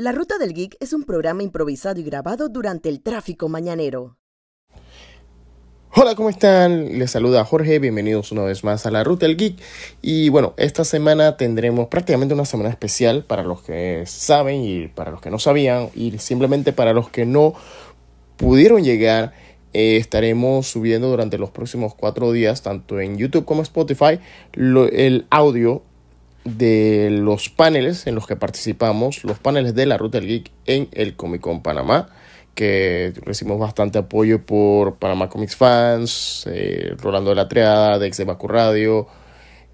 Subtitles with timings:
[0.00, 4.16] La Ruta del Geek es un programa improvisado y grabado durante el tráfico mañanero.
[5.94, 6.98] Hola, ¿cómo están?
[6.98, 9.58] Les saluda Jorge, bienvenidos una vez más a la Ruta del Geek.
[10.00, 15.10] Y bueno, esta semana tendremos prácticamente una semana especial para los que saben y para
[15.10, 17.52] los que no sabían y simplemente para los que no
[18.38, 19.34] pudieron llegar.
[19.74, 24.18] Eh, estaremos subiendo durante los próximos cuatro días, tanto en YouTube como Spotify,
[24.54, 25.82] el audio
[26.44, 30.88] de los paneles en los que participamos, los paneles de la Ruta del Geek en
[30.92, 32.08] el Comic Con Panamá,
[32.54, 38.48] que recibimos bastante apoyo por Panamá Comics Fans, eh, Rolando de la Triada, de Baku
[38.48, 39.06] Radio,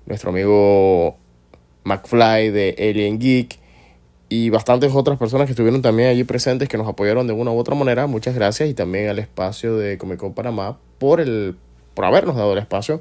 [0.06, 1.16] nuestro amigo
[1.84, 3.58] McFly de Alien Geek
[4.28, 7.58] y bastantes otras personas que estuvieron también allí presentes que nos apoyaron de una u
[7.58, 8.06] otra manera.
[8.06, 11.56] Muchas gracias y también al espacio de Comic Con Panamá por, el,
[11.94, 13.00] por habernos dado el espacio.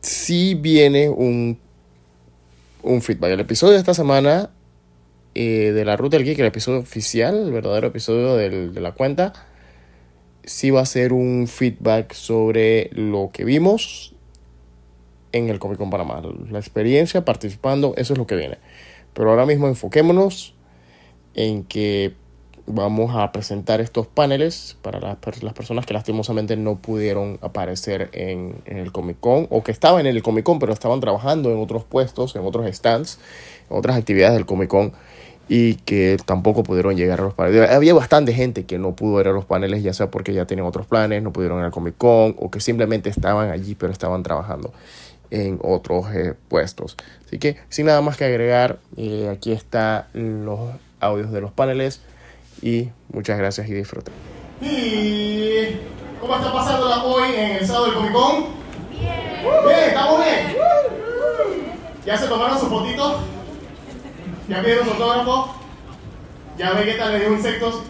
[0.00, 1.58] Si viene un
[2.86, 3.32] un feedback.
[3.32, 4.50] El episodio de esta semana
[5.34, 9.32] eh, de la Ruta del Geek, el episodio oficial, el verdadero episodio de la cuenta,
[10.44, 14.14] sí va a ser un feedback sobre lo que vimos
[15.32, 16.22] en el Comic Con Panamá.
[16.50, 18.58] La experiencia participando, eso es lo que viene.
[19.12, 20.54] Pero ahora mismo enfoquémonos
[21.34, 22.14] en que
[22.66, 28.92] vamos a presentar estos paneles para las, personas que lastimosamente no pudieron aparecer en, el
[28.92, 32.34] Comic Con o que estaban en el Comic Con pero estaban trabajando en otros puestos,
[32.36, 33.18] en otros stands,
[33.70, 34.92] en otras actividades del Comic Con
[35.48, 37.70] y que tampoco pudieron llegar a los paneles.
[37.70, 40.66] Había bastante gente que no pudo ir a los paneles, ya sea porque ya tenían
[40.66, 44.22] otros planes, no pudieron ir al Comic Con o que simplemente estaban allí pero estaban
[44.24, 44.72] trabajando
[45.30, 46.96] en otros eh, puestos.
[47.26, 50.58] Así que sin nada más que agregar, eh, aquí están los
[50.98, 52.00] audios de los paneles
[52.62, 54.14] y muchas gracias y disfruten.
[54.60, 55.76] ¿Y
[56.20, 58.46] cómo está pasándola hoy en el sábado del Comic Con?
[58.90, 59.36] Bien.
[59.66, 60.56] Bien, estamos bien.
[62.04, 63.20] ¿Ya se tomaron su fotito?
[64.48, 65.54] ¿Ya pidieron su autógrafo?
[66.56, 67.82] ¿Ya Vegeta le dio insectos?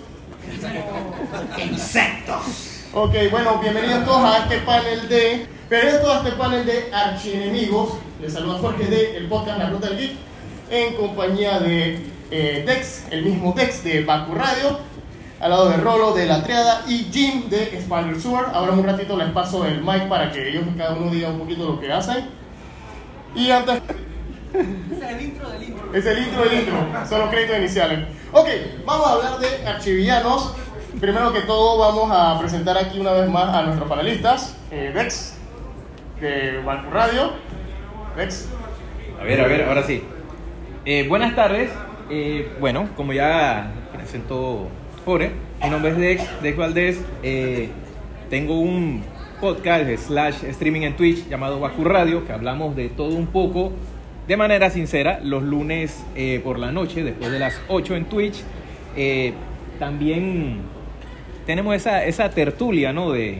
[1.59, 2.87] ¡Insectos!
[2.93, 5.47] Ok, bueno, bienvenidos todos a este panel de.
[5.69, 7.95] Bienvenidos todos a este panel de archienemigos.
[8.21, 10.17] Les saluda Jorge de el podcast La Ruta del Geek
[10.71, 14.79] en compañía de eh, Dex, el mismo Dex de Baku Radio,
[15.41, 18.47] al lado de Rolo de La Triada y Jim de Spider Sewer.
[18.53, 21.65] Ahora un ratito les paso el mic para que ellos cada uno diga un poquito
[21.67, 22.29] lo que hacen.
[23.35, 23.83] Y antes...
[24.55, 25.95] Es el intro del intro.
[25.95, 26.77] Es el intro del intro,
[27.09, 28.09] son los créditos iniciales.
[28.33, 28.49] Ok,
[28.85, 30.55] vamos a hablar de archivillanos.
[31.01, 34.57] Primero que todo vamos a presentar aquí una vez más a nuestros panelistas.
[34.71, 35.35] Eh, Dex,
[36.21, 37.33] de Baku Radio.
[38.17, 38.49] Dex.
[39.21, 40.03] A ver, a ver, ahora sí.
[40.87, 41.71] Eh, buenas tardes,
[42.11, 44.69] eh, bueno, como ya presentó
[45.05, 45.31] Jorge,
[45.63, 47.01] mi nombre es Dex, Dex Valdés.
[47.23, 47.69] Eh,
[48.31, 49.03] tengo un
[49.41, 53.73] podcast slash streaming en Twitch llamado Baku Radio, que hablamos de todo un poco
[54.27, 58.43] de manera sincera los lunes eh, por la noche, después de las 8 en Twitch.
[59.79, 60.61] también
[61.47, 63.13] tenemos esa, esa tertulia, ¿no?
[63.13, 63.39] De,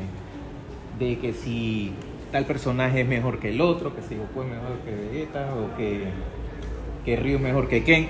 [0.99, 1.93] de que si
[2.31, 5.77] tal personaje es mejor que el otro, que si Goku es mejor que Vegeta o
[5.77, 6.05] que,
[7.05, 8.09] que Ryu es mejor que Ken.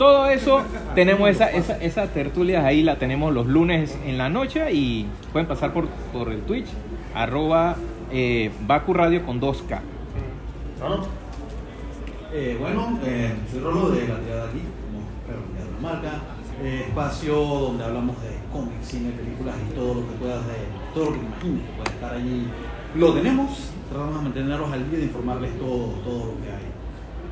[0.00, 0.62] Todo eso,
[0.94, 5.46] tenemos esa, esa, esa tertulia ahí, la tenemos los lunes en la noche y pueden
[5.46, 6.68] pasar por, por el Twitch,
[7.14, 7.76] arroba
[8.10, 9.78] eh, Baku Radio con 2K.
[12.32, 16.12] Eh, bueno, eh, soy Rolo de la Triada aquí, como espero que la marca.
[16.62, 20.54] Eh, espacio donde hablamos de cómics, cine, películas y todo lo que puedas, de,
[20.94, 22.46] todo lo que imagines puede estar allí.
[22.94, 26.69] Lo tenemos, tratamos de mantenerlos al día de informarles todo, todo lo que hay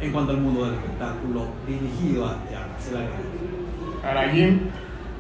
[0.01, 2.39] en cuanto al mundo del espectáculo dirigido a
[2.71, 3.01] Marcela
[4.05, 4.61] Ahora Jim.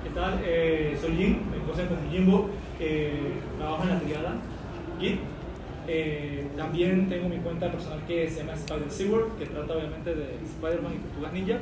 [0.04, 0.40] ¿Qué tal?
[0.44, 4.34] Eh, soy Jim, me conocen como Jimbo, eh, trabajo en la triada
[5.00, 5.20] Git.
[5.90, 10.36] Eh, también tengo mi cuenta personal que se llama Spider Sewer, que trata obviamente de
[10.44, 11.56] Spider-Man y Tortugas Ninja.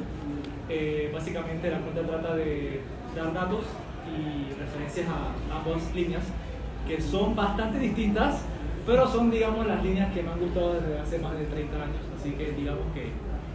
[0.68, 2.80] Eh, básicamente la cuenta trata de
[3.14, 3.64] dar datos
[4.06, 6.24] y referencias a ambas líneas,
[6.86, 8.42] que son bastante distintas,
[8.84, 12.15] pero son, digamos, las líneas que me han gustado desde hace más de 30 años.
[12.26, 13.12] Así que, digamos que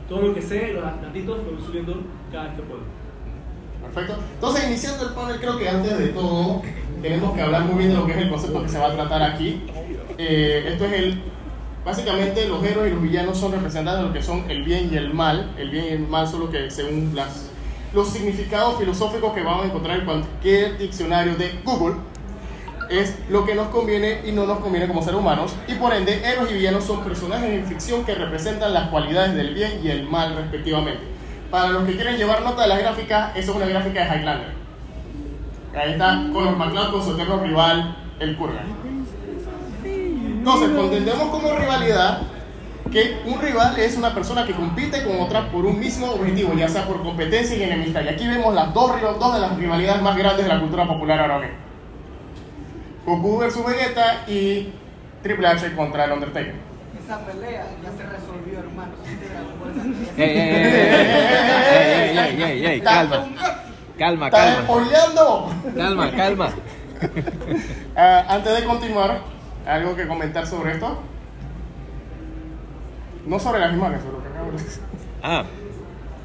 [0.08, 2.02] todo lo que sé, los datitos, lo voy subiendo
[2.32, 2.82] cada vez que puedo.
[3.82, 4.24] Perfecto.
[4.36, 6.62] Entonces, iniciando el panel, creo que antes de todo
[7.02, 8.94] tenemos que hablar muy bien de lo que es el concepto que se va a
[8.94, 9.64] tratar aquí.
[10.18, 11.22] Eh, esto es el.
[11.84, 14.96] Básicamente, los héroes y los villanos son representantes de lo que son el bien y
[14.96, 15.54] el mal.
[15.58, 17.50] El bien y el mal son lo que, según las,
[17.94, 21.96] los significados filosóficos que vamos a encontrar en cualquier diccionario de Google,
[22.92, 26.22] es lo que nos conviene y no nos conviene como seres humanos, y por ende,
[26.26, 30.08] héroes y villanos son personajes en ficción que representan las cualidades del bien y el
[30.10, 31.02] mal respectivamente.
[31.50, 34.54] Para los que quieren llevar nota de las gráficas, eso es una gráfica de Highlander.
[35.76, 38.66] Ahí está Conor McLeod con su eterno rival, el Kurgan.
[39.84, 42.22] Entonces, entendemos como rivalidad
[42.92, 46.68] que un rival es una persona que compite con otra por un mismo objetivo, ya
[46.68, 48.02] sea por competencia y enemistad.
[48.04, 51.71] Y aquí vemos las dos, de las rivalidades más grandes de la cultura popular mismo.
[53.06, 54.74] Goku versus Vegeta y
[55.24, 56.56] Triple H contra el Undertaker.
[57.04, 58.92] Esa pelea ya se resolvió, hermano.
[60.18, 60.58] Ey, ey, ey,
[61.72, 63.28] ey, ey, ey, ey, ey, calma.
[63.98, 65.48] Calma, ¡Estás calma.
[65.76, 66.50] Calma, calma.
[67.96, 69.22] Antes de continuar,
[69.66, 71.00] ¿algo que comentar sobre esto?
[73.26, 74.84] No sobre las imágenes, sobre lo que acabo de decir.
[75.24, 75.44] Ah,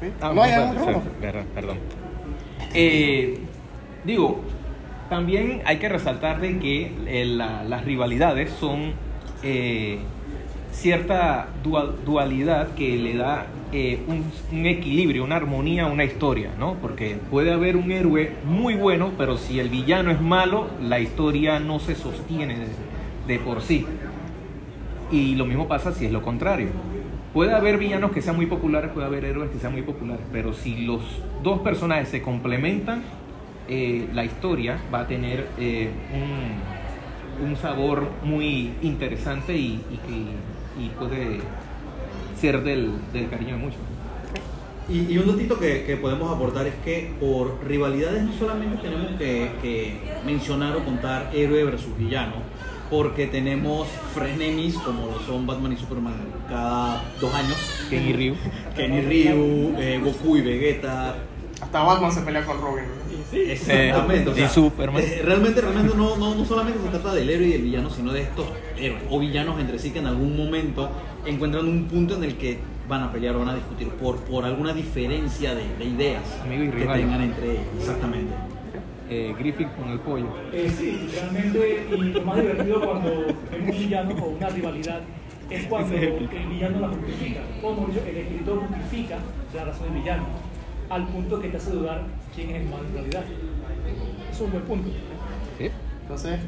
[0.01, 0.13] ¿Sí?
[0.21, 0.51] Ah, no hay.
[1.21, 1.77] Perdón, perdón.
[2.73, 3.39] Eh,
[4.03, 4.41] digo,
[5.09, 8.93] también hay que resaltar de que eh, la- las rivalidades son
[9.43, 9.99] eh,
[10.71, 14.23] cierta dual- dualidad que le da eh, un,
[14.57, 16.75] un equilibrio, una armonía a una historia, ¿no?
[16.75, 21.59] Porque puede haber un héroe muy bueno, pero si el villano es malo, la historia
[21.59, 22.67] no se sostiene de,
[23.27, 23.85] de por sí.
[25.11, 26.69] Y lo mismo pasa si es lo contrario.
[27.33, 30.53] Puede haber villanos que sean muy populares, puede haber héroes que sean muy populares, pero
[30.53, 31.01] si los
[31.43, 33.03] dos personajes se complementan,
[33.67, 35.89] eh, la historia va a tener eh,
[37.41, 41.39] un, un sabor muy interesante y, y que- y puede
[42.39, 43.79] ser del, del cariño de muchos.
[44.89, 49.07] Y, y un datito que, que podemos aportar es que por rivalidades no solamente tenemos
[49.17, 52.35] que, que mencionar o contar héroe versus villano,
[52.89, 56.13] porque tenemos frenemies como lo son Batman y Superman
[56.47, 57.57] cada dos años,
[57.89, 58.35] Ken y Ryu.
[58.75, 61.15] Kenny Ryu, eh, Goku y Vegeta.
[61.59, 62.85] Hasta Batman se pelea con Robin.
[63.33, 64.29] Exactamente.
[64.29, 65.01] o y sea, Superman.
[65.03, 68.13] eh, realmente, realmente no, no, no solamente se trata del héroe y del villano, sino
[68.13, 68.45] de estos
[68.77, 70.89] héroes o villanos entre sí que en algún momento
[71.25, 74.45] encuentran un punto en el que van a pelear o van a discutir por, por
[74.45, 77.63] alguna diferencia de, de ideas Amigo y que tengan entre ellos.
[77.79, 78.33] Exactamente.
[79.09, 80.27] Eh, Griffith con el pollo.
[80.51, 85.01] Eh, sí, realmente, y lo más divertido cuando vemos un villano o una rivalidad
[85.49, 89.17] es cuando el villano la justifica, o el escritor justifica
[89.55, 90.23] la razón del villano,
[90.89, 92.03] al punto que te hace dudar
[92.37, 93.23] quién es el malo en realidad.
[94.31, 94.89] Es un buen punto.
[95.57, 95.69] ¿Sí?
[96.03, 96.39] Entonces,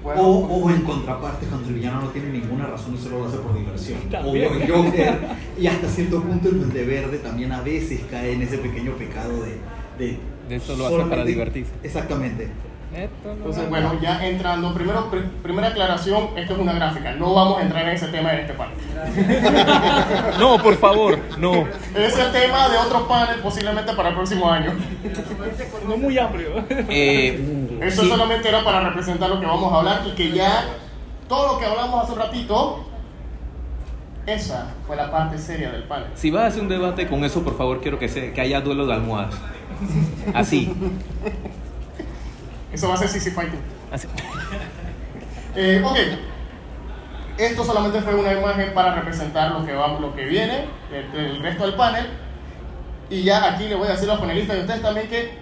[0.00, 3.26] O, bueno, o en contraparte, cuando el villano no tiene ninguna razón y solo lo
[3.26, 3.98] hace por diversión.
[4.06, 4.54] O También.
[4.54, 5.18] el Joker.
[5.60, 9.42] Y hasta cierto punto el Duende Verde también a veces cae en ese pequeño pecado
[9.42, 9.56] de...
[9.98, 10.16] De,
[10.48, 11.72] De eso lo hace para divertirse.
[11.82, 12.48] Exactamente.
[12.94, 17.62] Entonces, bueno, ya entrando, primero, pr- primera aclaración, esto es una gráfica, no vamos a
[17.62, 18.74] entrar en ese tema en este panel.
[20.38, 21.66] No, por favor, no.
[21.94, 24.72] Es el tema de otro panel posiblemente para el próximo año.
[25.86, 26.48] No es muy amplio.
[26.88, 28.08] Eh, Eso sí.
[28.08, 30.64] solamente era para representar lo que vamos a hablar y que ya
[31.28, 32.84] todo lo que hablamos hace un ratito,
[34.26, 36.08] esa fue la parte seria del panel.
[36.14, 38.60] Si vas a hacer un debate con eso, por favor, quiero que, se, que haya
[38.60, 39.34] duelo de almohadas.
[40.34, 40.72] Así.
[42.72, 43.60] Eso va a ser CC Fighting.
[43.90, 44.08] Así.
[45.56, 45.96] Eh, ok.
[47.36, 51.42] Esto solamente fue una imagen para representar lo que va, lo que viene, el, el
[51.42, 52.06] resto del panel.
[53.10, 55.32] Y ya aquí le voy a decir a los panelistas y a ustedes también que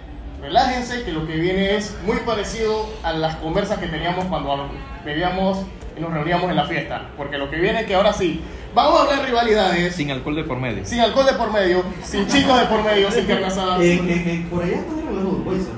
[0.41, 4.69] relájense, que lo que viene es muy parecido a las conversas que teníamos cuando
[5.03, 5.59] bebíamos
[5.97, 7.09] y nos reuníamos en la fiesta.
[7.17, 8.41] Porque lo que viene es que ahora sí,
[8.73, 10.85] vamos a hablar de rivalidades, sin, Sin alcohol de por medio.
[11.01, 13.83] alcohol de por medio, sin chicos de por medio, sin carne asada.
[13.83, 15.76] Eh, eh, eh, por allá están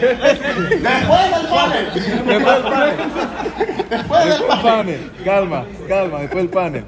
[0.00, 1.92] regalando Budweiser.
[2.24, 2.96] Después del panel.
[3.90, 5.12] Después del panel.
[5.24, 6.84] Calma, calma, después el panel.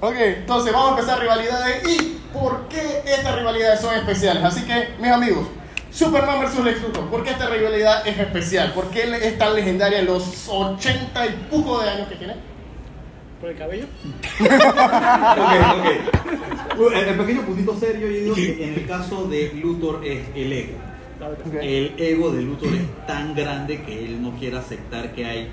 [0.00, 4.42] Ok, entonces vamos a empezar rivalidades y por qué estas rivalidades son especiales.
[4.42, 5.46] Así que, mis amigos,
[5.90, 6.64] Superman vs.
[6.64, 8.72] Lex Luthor, ¿por qué esta rivalidad es especial?
[8.72, 12.34] ¿Por qué es tan legendaria en los 80 y poco de años que tiene?
[13.40, 13.86] ¿Por el cabello?
[14.40, 14.48] Ok,
[16.78, 16.94] ok.
[16.94, 20.52] El, el pequeño puntito serio, yo digo que en el caso de Luthor es el
[20.52, 20.89] ego.
[21.60, 25.48] El ego de Luthor es tan grande que él no quiere aceptar que hay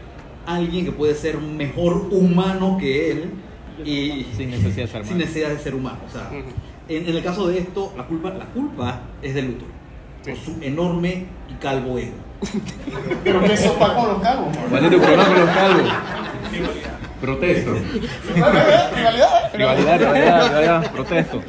[0.45, 3.31] alguien que puede ser mejor humano que él
[3.83, 5.17] y Sin necesidad de ser sin humano.
[5.17, 5.97] necesidad de ser humano.
[6.07, 6.50] O sea, Ujú.
[6.89, 9.67] en, en el caso de esto, la culpa, la culpa es de Luthor
[10.24, 12.15] por su enorme y calvo ego.
[13.24, 14.55] Pero ¿qué sopa con los calvos?
[14.69, 15.89] ¿Cuál es tu problema con los calvos?
[17.21, 17.74] Protesto.
[18.36, 19.53] ¿Rivalidad?
[19.53, 21.41] Rivalidad, rivalidad, rivalidad, protesto.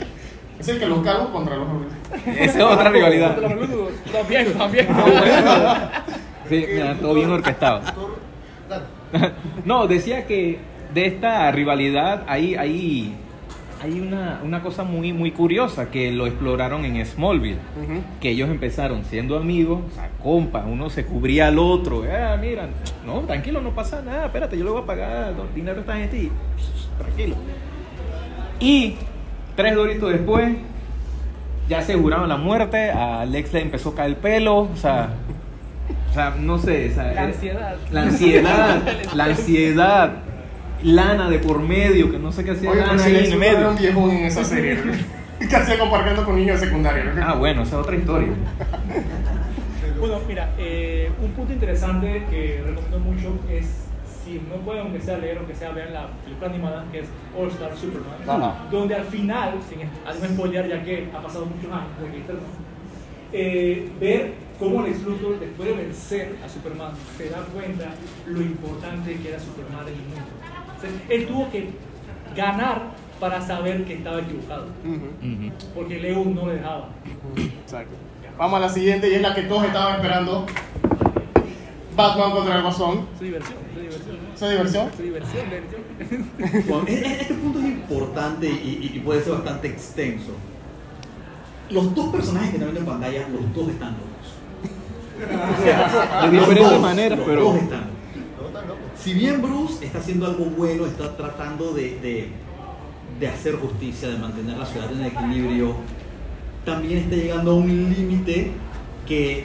[0.58, 1.92] Es el que los calvos contra los rubios.
[2.26, 3.36] Esa es otra rivalidad.
[4.12, 4.88] También, también.
[6.48, 7.82] Sí, mira, todo bien orquestado.
[9.64, 10.58] No, decía que
[10.92, 13.14] de esta rivalidad hay, hay,
[13.82, 17.58] hay una, una cosa muy, muy curiosa que lo exploraron en Smallville.
[18.20, 22.04] Que ellos empezaron siendo amigos, o sea, compas, uno se cubría al otro.
[22.04, 22.68] Ah, mira,
[23.06, 26.18] no, tranquilo, no pasa nada, espérate, yo le voy a pagar dinero a esta gente
[26.18, 26.32] y
[26.98, 27.36] tranquilo.
[28.60, 28.96] Y
[29.58, 30.52] tres doritos después,
[31.68, 35.08] ya aseguraron la muerte, a Alex le empezó a caer el pelo, o sea,
[36.10, 37.76] o sea no sé, o sea, La era- ansiedad.
[37.90, 38.82] La ansiedad,
[39.14, 40.12] la ansiedad.
[40.84, 43.36] lana de por medio, que no sé qué hacía Oye, lana si en el era
[43.36, 43.70] medio.
[43.70, 44.78] un viejón en esa serie.
[45.50, 47.04] que hacía compartiendo con niños de secundaria.
[47.04, 47.24] ¿no?
[47.26, 48.28] Ah, bueno, esa es otra historia.
[49.98, 53.87] Bueno, mira, eh, un punto interesante que recomiendo mucho es,
[54.28, 57.48] si no pueden, aunque sea leer, aunque sea ver la película animada, que es All
[57.48, 62.32] Star Superman, donde al final, sin spoiler, ya que ha pasado muchos años desde que
[63.32, 67.90] eh, ver cómo Lex Luthor, después de vencer a Superman, se da cuenta
[68.26, 70.22] lo importante que era Superman en el mundo.
[70.76, 71.70] O sea, él tuvo que
[72.36, 72.82] ganar
[73.20, 74.66] para saber que estaba equivocado,
[75.74, 76.88] porque Leo no le dejaba.
[77.36, 77.96] Exacto.
[78.36, 80.46] Vamos a la siguiente y es la que todos estaban esperando.
[81.96, 83.08] Batman contra el Guasón.
[83.14, 84.17] Es diversión, diversión.
[84.38, 84.88] ¿Esa diversión?
[84.88, 85.46] Es diversión.
[86.68, 90.30] Bueno, este punto es importante y, y- y puede ser bastante extenso.
[91.70, 95.58] Los dos personajes que están viendo en pantalla, los dos están locos.
[95.58, 97.96] O sea, De los diferentes dos, maneras, los pero- dos están locos.
[99.02, 102.28] Si bien Bruce está haciendo algo bueno, está tratando de, de-
[103.18, 105.74] de hacer justicia, de mantener la ciudad en equilibrio,
[106.64, 108.52] también está llegando a un límite
[109.06, 109.44] que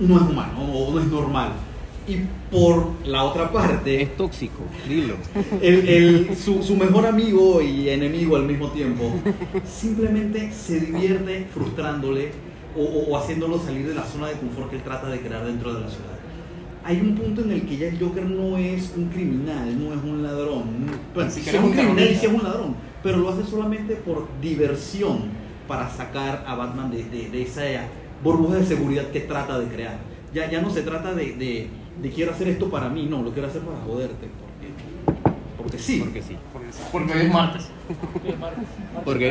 [0.00, 1.52] no es humano o no es normal.
[2.06, 2.16] Y
[2.54, 5.14] por la otra parte, Es tóxico, dilo.
[5.62, 9.10] el, el- su, su mejor amigo y enemigo al mismo tiempo
[9.64, 12.30] simplemente se divierte frustrándole
[12.76, 15.44] o, o- o haciéndolo salir de la zona de confort que él trata de crear
[15.46, 16.10] dentro de la ciudad.
[16.84, 20.02] Hay un punto en el que ya el Joker no es un criminal, no es
[20.04, 20.64] un ladrón.
[21.14, 23.94] Bueno, sí siquiera es un criminal y sí es un ladrón, pero lo hace solamente
[23.94, 25.20] por diversión
[25.66, 27.62] para sacar a Batman de, de- de esa
[28.22, 29.98] burbuja de seguridad que trata de crear.
[30.34, 31.68] Ya, ya no se trata de, de-
[32.00, 34.28] de quiero hacer esto para mí, no, lo quiero hacer para joderte.
[34.40, 34.72] Porque,
[35.56, 36.00] porque sí.
[36.00, 36.36] Porque sí.
[36.92, 37.70] Porque hoy es martes.
[39.04, 39.28] Porque.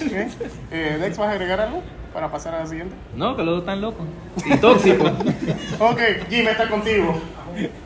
[0.00, 0.28] ¿Eh?
[0.70, 2.94] Eh, Dex, ¿vas a agregar algo para pasar a la siguiente?
[3.14, 4.06] No, que los dos están locos.
[4.44, 5.10] Y tóxicos.
[5.78, 7.20] Ok, Jim está contigo.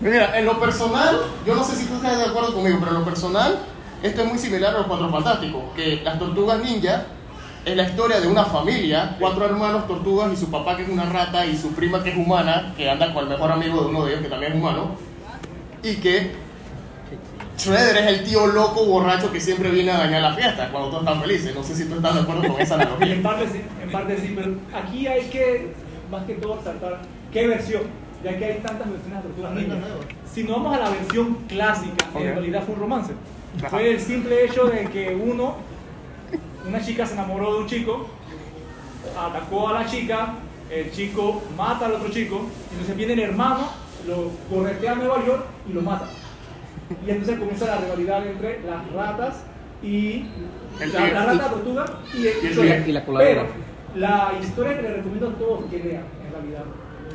[0.01, 2.99] Mira, en lo personal, yo no sé si tú estás de acuerdo conmigo, pero en
[2.99, 3.59] lo personal,
[4.03, 7.07] esto es muy similar a los Cuatro Fantásticos, que las Tortugas Ninja
[7.65, 11.05] es la historia de una familia, cuatro hermanos tortugas y su papá que es una
[11.05, 14.05] rata y su prima que es humana, que anda con el mejor amigo de uno
[14.05, 14.97] de ellos que también es humano,
[15.83, 16.33] y que
[17.59, 21.03] Shredder es el tío loco borracho que siempre viene a dañar la fiesta cuando todos
[21.03, 21.55] están felices.
[21.55, 23.15] No sé si tú estás de acuerdo con esa Y analogía.
[23.15, 25.73] en parte sí, en parte sí, pero aquí hay que,
[26.11, 27.01] más que todo, saltar
[27.31, 27.83] qué versión,
[28.25, 29.77] ya que hay tantas versiones de Tortugas Ninja.
[30.33, 32.21] Si no vamos a la versión clásica, Ok.
[32.23, 33.13] en realidad fue un romance.
[33.59, 33.69] Ajá.
[33.69, 35.57] Fue el simple hecho de que uno,
[36.67, 38.07] una chica se enamoró de un chico,
[39.19, 40.35] atacó a la chica,
[40.71, 43.69] el chico mata al otro chico, entonces viene el hermano,
[44.07, 46.07] lo corretea a Nueva York y lo mata.
[47.07, 49.45] Y entonces comienza la rivalidad entre las ratas
[49.83, 50.27] y
[50.81, 52.89] El la, rata tortuga y el, el.
[52.89, 53.43] Y la coladera.
[53.43, 56.65] Pero la historia que le recomiendo a todos que lean, en realidad,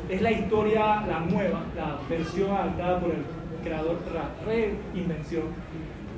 [0.08, 3.24] es la historia, la nueva, la versión adaptada por el
[3.64, 5.44] creador, la reinvención,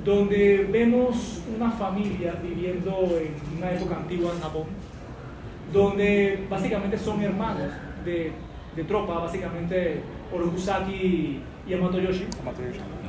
[0.09, 4.63] donde vemos una familia viviendo en una época antigua en Japón,
[5.71, 7.71] donde básicamente son hermanos
[8.03, 8.31] de,
[8.75, 10.01] de tropa, básicamente
[10.33, 12.25] Orokusaki y Yamato Yoshi,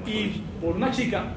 [0.07, 1.33] y por una chica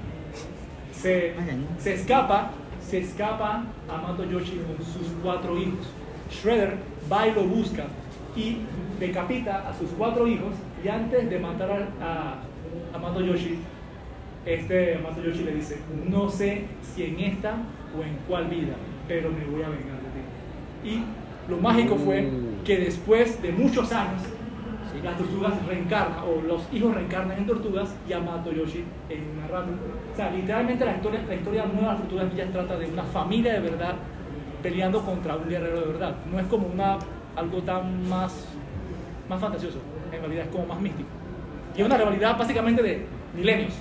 [0.92, 1.34] se,
[1.78, 2.52] se escapa,
[2.86, 5.88] se escapa Amato Yoshi con sus cuatro hijos.
[6.30, 6.78] Shredder
[7.10, 7.86] va y lo busca
[8.36, 8.58] y
[9.00, 12.36] decapita a sus cuatro hijos y antes de matar a,
[12.94, 13.60] a Amato Yoshi,
[14.46, 17.56] este Amato Yoshi le dice, no sé si en esta
[17.98, 18.74] o en cuál vida,
[19.08, 20.90] pero me voy a vengar de ti.
[20.90, 21.04] Y
[21.50, 22.30] lo mágico fue
[22.66, 24.22] que después de muchos años,
[25.04, 29.68] las tortugas reencarnan, o los hijos reencarnan en tortugas y Amato Yoshi en una rata.
[30.14, 33.04] O sea, literalmente la historia, la historia nueva de las tortugas ninjas trata de una
[33.04, 33.96] familia de verdad
[34.62, 36.16] peleando contra un guerrero de verdad.
[36.32, 36.98] No es como una,
[37.36, 38.48] algo tan más,
[39.28, 39.80] más fantasioso,
[40.12, 41.10] en realidad es como más místico.
[41.76, 43.74] Y es una rivalidad básicamente de milenios.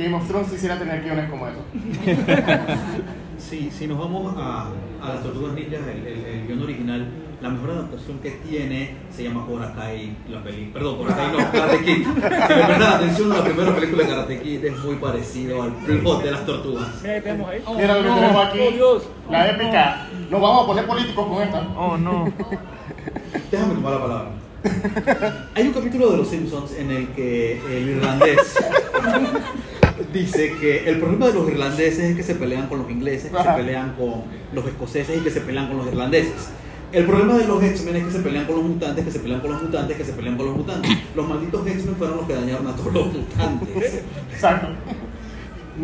[0.00, 1.58] Game of Thrones quisiera tener guiones como eso.
[3.40, 4.68] Si, si nos vamos a,
[5.02, 7.08] a las Tortugas Ninjas, el, el, el guion original,
[7.40, 10.70] la mejor adaptación que tiene se llama Cobra Kai, la peli.
[10.74, 12.04] Perdón, Cobra Kai no, Karate Kid.
[12.04, 16.22] Si me prestan atención, la primera película de Karate Kid es muy parecido al plot
[16.22, 16.88] de las tortugas.
[17.02, 17.62] Mira, tenemos ahí.
[17.76, 18.58] Mira lo que tenemos aquí.
[18.60, 19.02] Oh, Dios.
[19.30, 20.06] La épica.
[20.30, 21.60] Nos vamos a poner políticos con esta.
[21.78, 22.30] Oh, no.
[23.50, 24.30] Déjame tomar la palabra.
[25.54, 28.54] Hay un capítulo de Los Simpsons en el que el irlandés
[30.12, 33.36] dice que el problema de los irlandeses es que se pelean con los ingleses, que
[33.38, 33.54] Ajá.
[33.56, 36.50] se pelean con los escoceses y que se pelean con los irlandeses.
[36.92, 39.40] El problema de los X-Men es que se pelean con los mutantes, que se pelean
[39.40, 40.90] con los mutantes, que se pelean con los mutantes.
[41.14, 44.02] Los malditos X-Men fueron los que dañaron a todos los mutantes.
[44.32, 44.68] Exacto.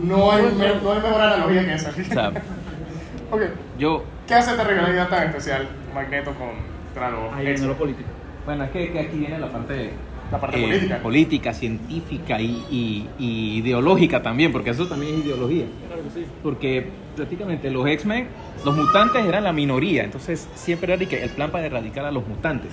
[0.02, 0.50] No hay, me-
[0.82, 1.90] no hay mejor analogía que esa.
[1.90, 2.28] O sea,
[3.30, 3.42] Ok.
[3.78, 4.04] yo.
[4.26, 8.08] ¿Qué hace esta rivalidad tan especial, Magneto contra los Ahí viene lo político.
[8.44, 9.90] Bueno, es que, que aquí viene la parte
[10.30, 11.02] La parte eh, política.
[11.02, 15.66] política, científica y, y- y ideológica también, porque eso también es ideología.
[15.86, 16.26] Claro que sí.
[16.42, 18.26] Porque prácticamente los X-Men,
[18.64, 22.72] los mutantes eran la minoría, entonces siempre era el plan para erradicar a los mutantes.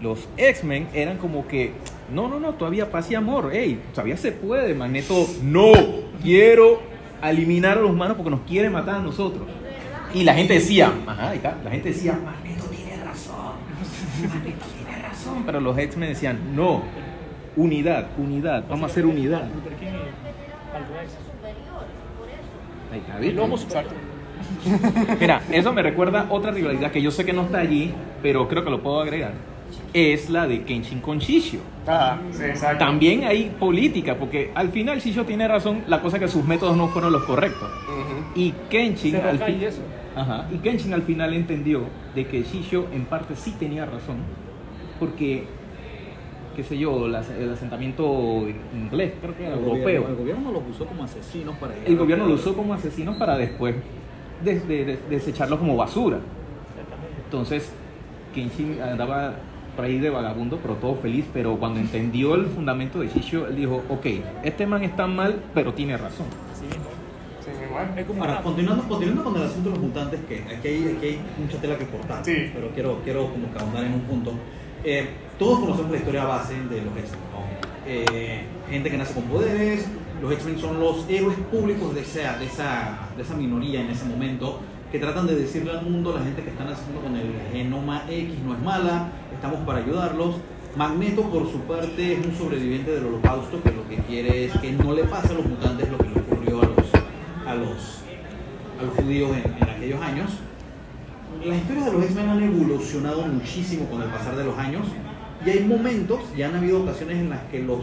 [0.00, 1.72] Los X-Men eran como que,
[2.12, 5.72] no, no, no, todavía paz y amor, hey, todavía se puede, Magneto, no,
[6.22, 6.80] quiero
[7.22, 9.42] eliminar a los humanos porque nos quiere matar a nosotros.
[10.14, 13.54] Y la gente decía, ajá, ahí está, la gente decía, Magneto tiene razón,
[15.46, 16.82] Pero los X-Men decían, no,
[17.56, 19.42] unidad, unidad, vamos a hacer unidad.
[23.22, 23.84] El superior.
[25.20, 28.64] Mira, eso me recuerda otra rivalidad que yo sé que no está allí, pero creo
[28.64, 29.32] que lo puedo agregar.
[29.92, 31.60] Es la de Kenshin con Shishio.
[31.86, 32.84] Ajá, sí, exacto.
[32.84, 36.76] También hay política, porque al final Shishio tiene razón, la cosa es que sus métodos
[36.76, 37.68] no fueron los correctos.
[37.88, 38.38] Ujú.
[38.40, 39.82] Y Kenshin al fin- eso.
[40.16, 41.82] Ajá, y Kenshin al final entendió
[42.14, 44.16] de que Shishio en parte sí tenía razón,
[44.98, 45.44] porque
[46.56, 49.82] qué sé yo, las- el asentamiento inglés, creo que era El europeo.
[49.82, 53.36] gobierno, el gobierno los usó como asesinos para El gobierno lo usó como asesinos para
[53.36, 53.74] después
[54.44, 56.18] des- de- de- desecharlos como basura.
[57.24, 57.72] Entonces,
[58.34, 59.34] Kenshin andaba
[59.74, 61.24] por ahí de vagabundo, pero todo feliz.
[61.32, 64.06] Pero cuando entendió el fundamento de Shishio, él dijo: Ok,
[64.44, 66.26] este man está mal, pero tiene razón.
[66.52, 66.84] Así mismo.
[67.40, 67.50] Sí.
[67.98, 71.06] Es como Ahora, continuando, continuando con el asunto de los mutantes, que aquí hay, aquí
[71.06, 72.50] hay mucha tela que cortar, Sí.
[72.54, 74.32] pero quiero, quiero como que ahondar en un punto.
[74.84, 77.20] Eh, todos conocemos la historia base de los X-Men.
[77.32, 77.44] ¿no?
[77.86, 79.86] Eh, gente que nace con poderes,
[80.20, 84.04] los X-Men son los héroes públicos de esa, de, esa, de esa minoría en ese
[84.04, 84.60] momento,
[84.92, 88.38] que tratan de decirle al mundo, la gente que está naciendo con el genoma X
[88.46, 90.36] no es mala, estamos para ayudarlos.
[90.76, 94.72] Magneto, por su parte, es un sobreviviente del holocausto que lo que quiere es que
[94.72, 98.00] no le pase a los mutantes lo que le ocurrió a los, a los,
[98.80, 100.30] a los judíos en, en aquellos años.
[101.44, 104.86] Las historias de los X-Men han evolucionado muchísimo con el pasar de los años
[105.44, 107.80] y hay momentos, y han habido ocasiones en las que los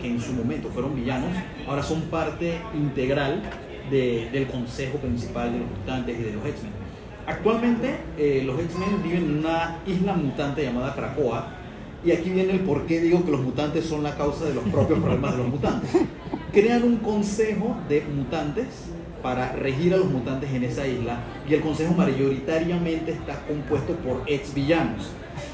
[0.00, 1.30] que en su momento fueron villanos,
[1.68, 3.42] ahora son parte integral
[3.90, 6.72] de- del consejo principal de los mutantes y de los X-Men.
[7.26, 11.48] Actualmente eh, los X-Men viven en una isla mutante llamada Krakoa
[12.04, 14.64] y aquí viene el por qué digo que los mutantes son la causa de los
[14.64, 15.90] propios problemas de los mutantes.
[16.52, 18.66] Crean un consejo de mutantes
[19.26, 24.22] para regir a los mutantes en esa isla y el consejo mayoritariamente está compuesto por
[24.28, 25.08] ex villanos.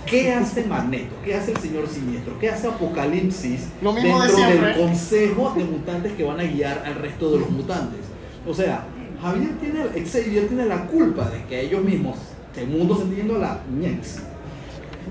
[0.05, 1.15] ¿Qué hace Magneto?
[1.25, 2.39] ¿Qué hace el señor Siniestro?
[2.39, 6.83] ¿Qué hace Apocalipsis Lo mismo de dentro del consejo de mutantes que van a guiar
[6.85, 8.01] al resto de los mutantes?
[8.47, 8.85] O sea,
[9.23, 12.19] Javier tiene, Xavier tiene la culpa de que ellos mismos,
[12.55, 14.19] el mundo se está a la ñex,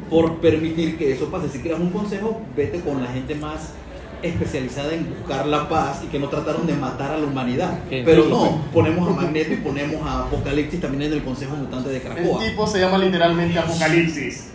[0.07, 1.49] por permitir que eso pase.
[1.49, 3.73] Si creas un consejo, vete con la gente más
[4.23, 7.79] especializada en buscar la paz y que no trataron de matar a la humanidad.
[7.89, 11.97] Pero no, ponemos a Magneto y ponemos a Apocalipsis también en el Consejo Mutante de
[11.97, 12.39] El Krakoa.
[12.43, 14.47] tipo se llama literalmente Apocalipsis.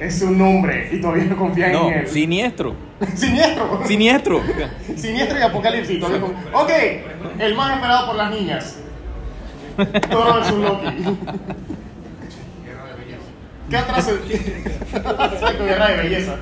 [0.00, 2.06] Es su nombre y todavía no confían No, en él.
[2.08, 2.74] siniestro.
[3.14, 3.80] Siniestro.
[3.86, 4.42] Siniestro.
[4.96, 5.98] Siniestro y Apocalipsis.
[6.00, 6.70] todavía con- Ok,
[7.38, 8.76] el más esperado por las niñas.
[10.10, 10.86] Toro versus Loki.
[13.70, 14.08] ¿Qué atrás?
[14.92, 16.36] Exacto, guerra de belleza.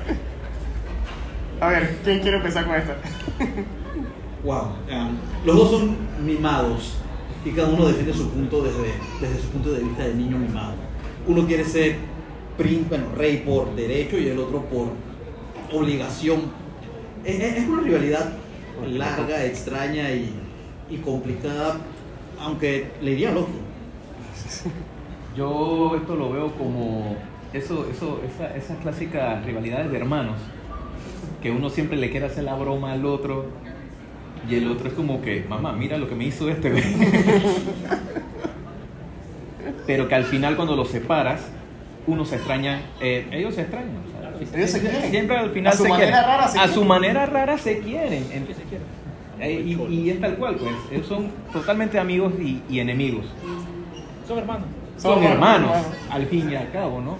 [1.61, 2.95] A ver, ¿quién quiere empezar con esta?
[4.43, 4.61] Wow.
[4.91, 6.97] um, los dos son mimados
[7.43, 10.73] y cada uno defiende su punto desde, desde su punto de vista de niño mimado.
[11.27, 11.95] Uno quiere ser
[12.57, 14.89] prín- bueno, rey por derecho y el otro por
[15.73, 16.41] obligación.
[17.23, 18.33] Es, es- es una rivalidad
[18.87, 20.31] larga, extraña y,
[20.89, 21.77] y complicada,
[22.39, 23.51] aunque le diría Loki.
[25.35, 27.15] Yo esto lo veo como
[27.53, 30.35] eso, eso, esa- esas clásicas rivalidades de hermanos,
[31.45, 33.45] que uno siempre le quiere hacer la broma al otro
[34.49, 36.71] y el otro es como que, mamá, mira lo que me hizo este.
[36.71, 36.83] güey".
[39.85, 41.41] Pero que al final cuando los separas,
[42.07, 43.91] uno se extraña, eh, ellos se extrañan.
[44.17, 45.11] o sea, Ellos se quieren.
[45.11, 46.27] Siempre al final A su se manera quieren.
[46.29, 46.87] rara se a su quieren.
[46.87, 48.25] manera rara se quieren.
[48.31, 48.47] En-
[49.39, 50.73] eh, y, y es tal cual, pues.
[50.91, 53.25] Ellos son totalmente amigos y, y enemigos.
[54.27, 54.65] Son hermanos.
[54.97, 55.87] Son Son hermanos, hermanos.
[56.09, 57.17] al fin y al cabo, ¿no?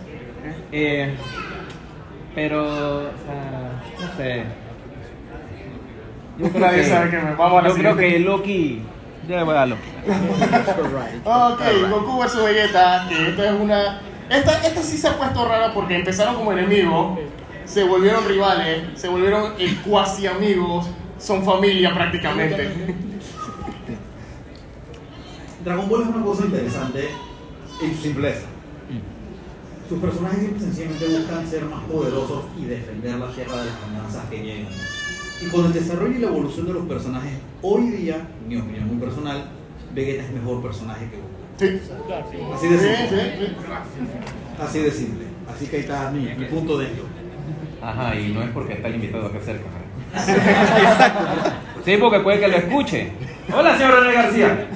[0.71, 1.13] Eh,
[2.35, 4.43] pero, o sea, no sé.
[6.37, 8.17] Yo creo Nadie que, sabe que me- vamos a la Yo creo siguiente.
[8.17, 8.81] que Loki.
[9.27, 9.81] Ya le voy a dar Loki.
[11.25, 14.01] Ok, Goku vs Vegeta, que esta es una...
[14.29, 17.19] Esta, esta sí se ha puesto rara porque empezaron como enemigos,
[17.65, 20.87] se volvieron rivales, se volvieron eh, cuasi amigos,
[21.19, 22.69] son familia prácticamente.
[25.63, 27.07] Dragon Ball es una cosa interesante
[27.81, 28.45] en su simpleza.
[29.87, 34.25] Sus personajes siempre sencillamente buscan ser más poderosos y defender la tierra de las amenazas
[34.31, 34.73] que llegan.
[35.41, 38.87] Y con el desarrollo y la evolución de los personajes, hoy día, en mi opinión
[38.87, 39.45] muy personal,
[39.93, 41.45] Vegeta es mejor personaje que Goku.
[41.57, 41.79] Sí.
[42.53, 43.37] Así de simple.
[43.37, 44.63] sí, sí.
[44.63, 45.25] Así de simple.
[45.53, 47.03] Así que ahí está mi, mi punto de esto.
[47.81, 49.65] Ajá, y no es porque está invitado acá cerca.
[50.15, 51.51] Exacto.
[51.85, 53.11] Sí, porque puede que lo escuche.
[53.53, 54.67] Hola, señor René García.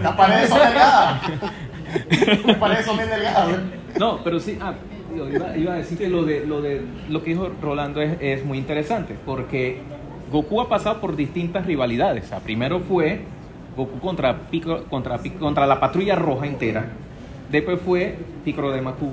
[0.00, 1.22] Las paredes son delgadas.
[2.46, 3.50] Las paredes son bien delgadas.
[3.50, 3.81] ¿eh?
[3.98, 4.74] No, pero sí, ah,
[5.14, 8.44] iba, iba a decir que lo de lo, de, lo que dijo Rolando es, es
[8.44, 9.78] muy interesante, porque
[10.30, 12.24] Goku ha pasado por distintas rivalidades.
[12.24, 13.20] O sea, primero fue
[13.76, 16.86] Goku contra, Pico, contra, contra la patrulla roja entera,
[17.50, 19.12] después fue Picoro de Maku,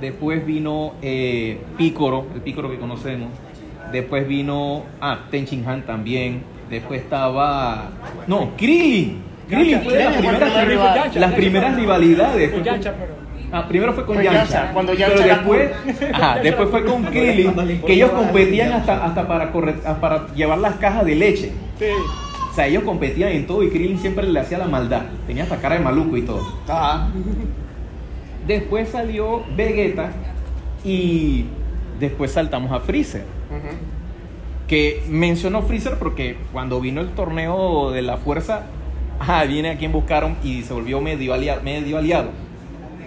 [0.00, 3.28] después vino eh, Picoro, el Picoro que conocemos,
[3.92, 7.90] después vino, ah, Tenchin Han también, después estaba,
[8.26, 9.28] no, Krillin.
[9.48, 12.52] Krillin fue de las primeras, las primeras rivalidades.
[13.50, 13.62] Pero.
[13.64, 15.70] Ah, primero fue con Yancha, Yancha, cuando pero Yancha era después,
[16.12, 17.54] ajá, después fue con Krillin,
[17.86, 21.52] que ellos competían hasta, hasta para, corre- para llevar las cajas de leche.
[21.78, 21.86] Sí.
[22.50, 25.02] O sea, ellos competían en todo y Krillin siempre le hacía la maldad.
[25.26, 26.42] Tenía hasta cara de maluco y todo.
[26.66, 27.08] Ajá.
[28.46, 30.10] Después salió Vegeta
[30.84, 31.44] y
[32.00, 33.24] después saltamos a Freezer.
[34.66, 38.62] Que mencionó Freezer porque cuando vino el torneo de la fuerza,
[39.20, 41.62] ah, viene a quien buscaron y se volvió medio aliado.
[41.62, 42.30] Medio aliado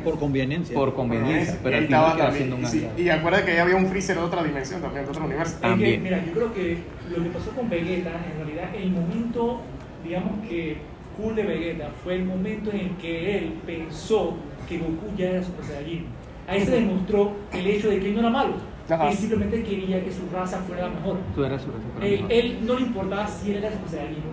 [0.03, 0.75] Por conveniencia.
[0.75, 2.37] por conveniencia, pero al final estaba también.
[2.37, 2.87] siendo un sí.
[2.97, 5.53] Y acuérdate que ya había un freezer de otra dimensión también, de otro universo.
[5.55, 6.03] Es que, También.
[6.03, 6.77] mira, yo creo que
[7.15, 9.61] lo que pasó con Vegeta, en realidad, el momento,
[10.03, 10.77] digamos que
[11.17, 14.37] cool de Vegeta fue el momento en el que él pensó
[14.67, 16.05] que Goku ya era Super Saiyajin.
[16.47, 18.53] Ahí se demostró el hecho de que él no era malo.
[18.89, 19.09] Ajá.
[19.09, 21.17] Él simplemente quería que su raza fuera la mejor.
[21.35, 22.31] Tú eras super, super Él, mejor.
[22.31, 24.23] él no le importaba si él era Super Saiyajin.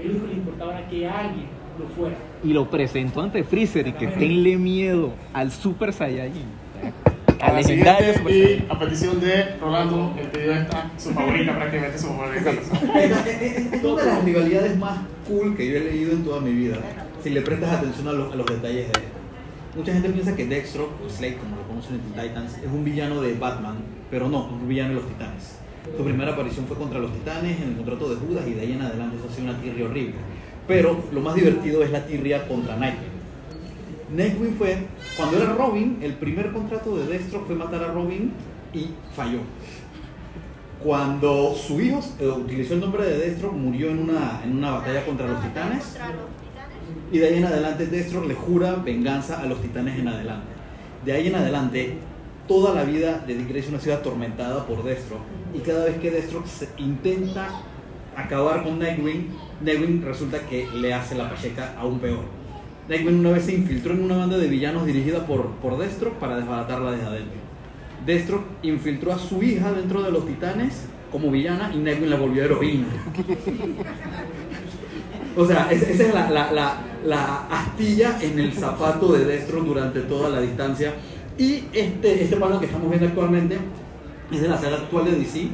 [0.00, 1.46] Él lo único que le importaba era que alguien
[1.78, 2.16] lo fuera.
[2.44, 6.46] Y lo presentó ante Freezer y que tenle miedo al Super Saiyajin.
[7.40, 8.70] A Al la legendario Super y Saiyajin.
[8.70, 12.50] a petición de Rolando, el pedido está su favorita prácticamente, su favorita.
[12.50, 16.52] Es es una de las rivalidades más cool que yo he leído en toda mi
[16.52, 16.76] vida.
[17.22, 19.18] Si le prestas atención a los, a los detalles de esto.
[19.76, 23.20] Mucha gente piensa que Dextro, o Slade, como lo conocen en Titans, es un villano
[23.20, 23.76] de Batman,
[24.10, 25.58] pero no, es un villano de los Titanes.
[25.96, 28.72] Su primera aparición fue contra los Titanes en el contrato de Judas y de ahí
[28.72, 30.14] en adelante eso ha sido una tirria horrible.
[30.68, 33.18] Pero lo más divertido es la tirria contra Nightwing.
[34.14, 38.32] Nightwing fue, cuando era Robin, el primer contrato de Dextro fue matar a Robin
[38.72, 39.40] y falló.
[40.82, 45.04] Cuando su hijo eh, utilizó el nombre de Destro, murió en una, en una batalla
[45.04, 45.96] contra los titanes.
[47.10, 50.46] Y de ahí en adelante Destro le jura venganza a los titanes en adelante.
[51.04, 51.94] De ahí en adelante,
[52.46, 55.18] toda la vida de Dick Grayson ha sido atormentada por Destro.
[55.52, 57.48] Y cada vez que Destro se intenta
[58.20, 59.28] acabar con Nightwing,
[59.62, 62.20] Nightwing resulta que le hace la pacheca aún peor.
[62.88, 66.36] Nightwing una vez se infiltró en una banda de villanos dirigida por, por Destro para
[66.36, 67.38] desbaratarla desde adentro.
[68.06, 72.44] Destro infiltró a su hija dentro de los titanes como villana y Nightwing la volvió
[72.44, 72.86] heroína.
[75.36, 79.60] O sea, es- esa es la, la- la- la astilla en el zapato de Destro
[79.62, 80.94] durante toda la distancia.
[81.38, 83.56] Y este, este plano que estamos viendo actualmente
[84.32, 85.48] es de la saga actual de DC,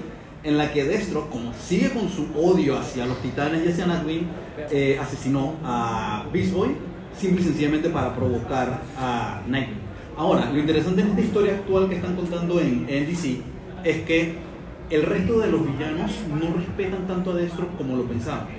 [0.45, 4.29] en la que Destro, como sigue con su odio hacia los titanes y hacia Nightwing,
[4.71, 6.77] eh, asesinó a Beast Boy
[7.19, 9.79] simple y sencillamente para provocar a Nightwing.
[10.17, 13.39] Ahora, lo interesante en esta historia actual que están contando en, en DC
[13.85, 14.35] es que
[14.91, 18.53] el resto de los villanos no respetan tanto a Destro como lo pensábamos.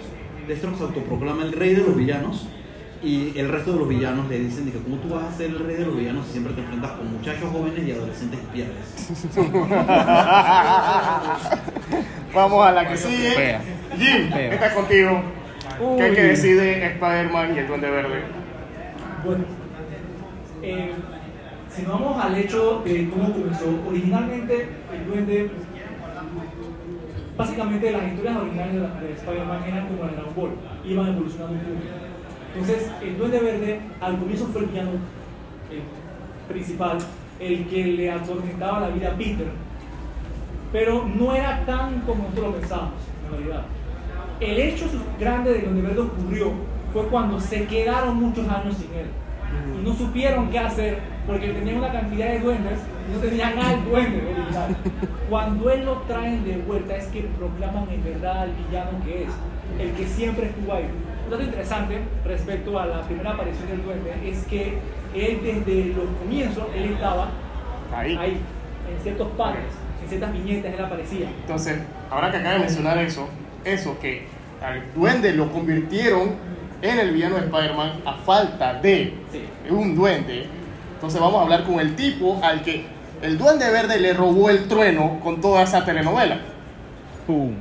[0.47, 2.47] Destro se autoproclama el rey de los villanos
[3.03, 5.59] y el resto de los villanos le dicen, dije, ¿cómo tú vas a ser el
[5.59, 9.35] rey de los villanos si siempre te enfrentas con muchachos jóvenes y adolescentes y pierdes?
[12.33, 13.59] Vamos a la que sigue.
[13.97, 14.53] Jim, Fea.
[14.53, 15.21] esta es contigo.
[15.97, 18.21] ¿Qué es que decide Spider-Man y el Duende Verde?
[19.25, 19.43] Bueno,
[20.61, 20.91] eh,
[21.69, 25.49] si nos vamos al hecho de cómo comenzó, originalmente el duende,
[27.37, 30.51] básicamente las historias originales de, de Spider-Man eran como de Dragon Ball,
[30.85, 32.14] iban evolucionando un poco.
[32.55, 34.91] Entonces, el duende verde al comienzo fue el villano
[35.71, 35.81] eh,
[36.47, 36.97] principal,
[37.39, 39.47] el que le atormentaba la vida a Peter,
[40.71, 42.93] pero no era tan como nosotros lo pensábamos,
[43.25, 43.65] en realidad.
[44.39, 44.85] El hecho
[45.19, 46.51] grande de Duende Verde ocurrió
[46.93, 49.07] fue cuando se quedaron muchos años sin él
[49.77, 53.85] y no supieron qué hacer porque tenían una cantidad de duendes y no tenían al
[53.85, 54.75] duende original.
[55.29, 59.29] Cuando él lo traen de vuelta es que proclaman en verdad al villano que es,
[59.79, 60.85] el que siempre estuvo ahí.
[61.25, 64.77] Un dato interesante respecto a la primera aparición del duende es que
[65.15, 67.29] él desde los comienzos, él estaba
[67.95, 68.15] Ahí.
[68.15, 68.37] ahí,
[68.95, 69.71] en ciertos paneles,
[70.03, 71.27] en ciertas viñetas él aparecía.
[71.41, 71.79] Entonces,
[72.11, 73.27] ahora que acaba de mencionar eso,
[73.63, 74.27] eso que
[74.61, 76.35] al duende lo convirtieron
[76.81, 79.45] en el villano de Spider-Man a falta de Sí.
[79.69, 80.45] un duende.
[80.93, 82.85] Entonces vamos a hablar con el tipo al que
[83.21, 86.37] el duende verde le robó el trueno con toda esa telenovela.
[87.25, 87.53] Pum.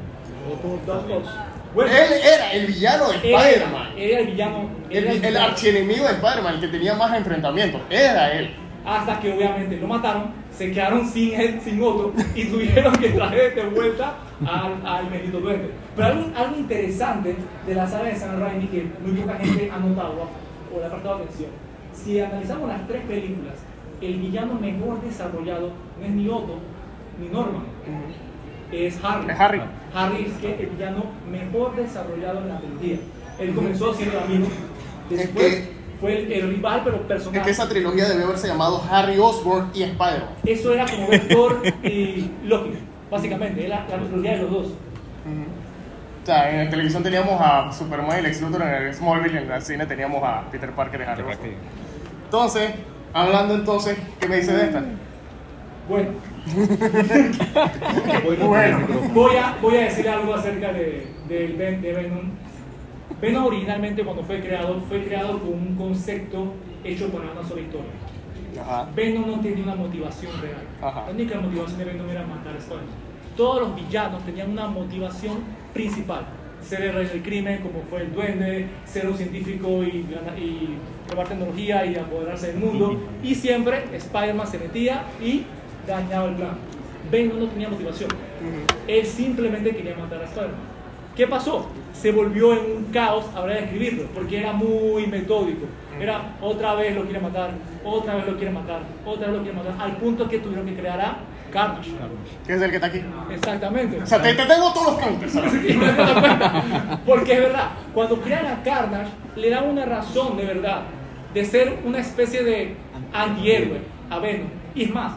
[1.75, 3.89] Bueno, Él era el villano de Spider-Man.
[3.97, 4.71] Era, era el villano.
[4.91, 7.81] El, era el archienemigo de Spider-Man, el que tenía más enfrentamientos.
[7.91, 8.55] Era él.
[8.87, 13.55] Hasta que obviamente lo mataron, se quedaron sin él, sin otro, y tuvieron que traer
[13.55, 15.71] de vuelta al, al bendito duende.
[15.97, 17.35] Pero algo, algo interesante
[17.67, 20.29] de la saga de Sam Raimi que muy poca gente ha notado
[20.73, 21.51] o le ha prestado atención.
[21.95, 23.55] Si analizamos las tres películas,
[24.03, 26.59] el villano mejor desarrollado no es ni Otto
[27.19, 27.65] ni Norman,
[28.75, 29.31] es Harry.
[29.31, 29.61] Es Harry.
[29.95, 32.97] Harry es que el villano mejor desarrollado en la trilogía.
[33.39, 34.47] Él comenzó siendo el amigo,
[35.11, 37.43] después Es que- fue el, el rival, pero Es personal.
[37.45, 40.29] que esa trilogía debió haberse llamado Harry Osborn y Spider-Man.
[40.45, 42.71] Eso era como Thor y Loki,
[43.11, 44.67] básicamente, era la trilogía de los dos.
[44.67, 49.51] O sea, en la televisión teníamos a Superman y Lex Luthor, en el Smallville, en
[49.51, 51.51] el cine teníamos a Peter Parker y Harry Osborn.
[52.25, 52.71] Entonces,
[53.13, 54.83] hablando entonces, ¿qué me dice de esta?
[55.89, 56.09] Bueno,
[58.45, 58.79] Bueno.
[59.15, 62.31] voy a, voy a decir algo acerca de, Ven- de Venom.
[63.21, 66.53] Venom originalmente cuando fue creado, fue creado con un concepto
[66.83, 67.91] hecho para una sola historia.
[68.61, 68.89] Ajá.
[68.95, 70.63] Venom no tenía una motivación real.
[70.83, 71.05] Ajá.
[71.07, 72.95] La única motivación de Venom era matar a Spider-Man.
[73.37, 75.39] Todos los villanos tenían una motivación
[75.73, 76.27] principal.
[76.63, 80.07] Ser el rey del crimen, como fue el duende, ser un científico y,
[80.39, 80.79] y
[81.11, 82.99] robar tecnología y apoderarse del mundo.
[83.23, 85.43] Y siempre Spider-Man se metía y
[85.87, 86.57] dañaba el plan.
[87.11, 88.11] Venom no tenía motivación.
[88.87, 90.75] Él simplemente quería matar a Spider-Man.
[91.17, 91.69] ¿Qué pasó?
[91.93, 95.67] Se volvió en un caos a la hora de escribirlo, porque era muy metódico.
[96.01, 97.51] Era otra vez lo quiere matar,
[97.85, 100.75] otra vez lo quiere matar, otra vez lo quiere matar, al punto que tuvieron que
[100.75, 101.19] crear a
[101.53, 101.93] Carnage.
[102.45, 103.01] Que es el que está aquí.
[103.33, 104.03] Exactamente.
[104.03, 105.33] O sea, te, te tengo todos los counters.
[105.79, 106.99] cuenta.
[107.07, 110.83] Porque es verdad, cuando crean a Carnage, le dan una razón de verdad
[111.33, 112.75] de ser una especie de
[113.13, 114.49] antihéroe a Venom.
[114.75, 115.13] Y es más,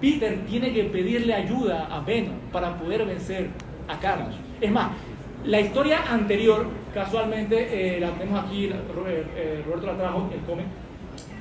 [0.00, 3.48] Peter tiene que pedirle ayuda a Venom para poder vencer
[3.88, 4.38] a Carnage.
[4.60, 4.90] Es más,
[5.44, 10.66] la historia anterior, casualmente, eh, la tenemos aquí, Ro- eh, Roberto la trajo, el cómic.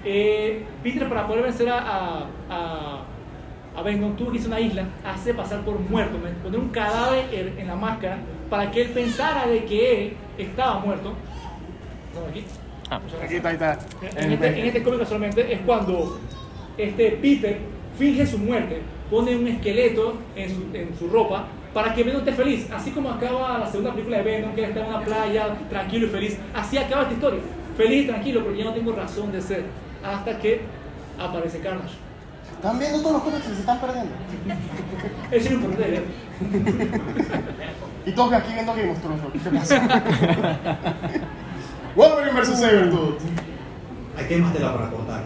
[0.05, 3.01] Eh, Peter, para poder vencer a, a, a,
[3.75, 7.25] a Venom, tuvo que irse a una isla, hace pasar por muerto, poner un cadáver
[7.33, 8.17] en, en la máscara
[8.49, 11.13] para que él pensara de que él estaba muerto.
[12.29, 12.43] Aquí.
[12.89, 13.35] Muchas Aquí gracias.
[13.35, 14.21] está, ahí está.
[14.21, 16.19] En este, en este cómic casualmente es cuando
[16.77, 17.57] este Peter
[17.99, 18.81] finge su muerte,
[19.11, 22.67] pone un esqueleto en su, en su ropa para que Venom esté feliz.
[22.71, 26.09] Así como acaba la segunda película de Venom, que está en una playa tranquilo y
[26.09, 26.37] feliz.
[26.53, 27.41] Así acaba esta historia.
[27.77, 29.65] Feliz y tranquilo, porque ya no tengo razón de ser.
[30.03, 30.61] Hasta que
[31.19, 31.95] aparece Carnage.
[32.55, 34.11] Están viendo todos los cómics que se están perdiendo.
[35.31, 36.01] Eso es lo importante de.
[38.05, 39.21] Y todos aquí viendo Game of Thrones.
[39.21, 39.31] ¿no?
[39.31, 40.03] ¿Qué pasa?
[41.95, 42.59] Wolverine vs.
[42.59, 43.19] Sabretooth.
[44.17, 45.23] Hay que más tela para cortar.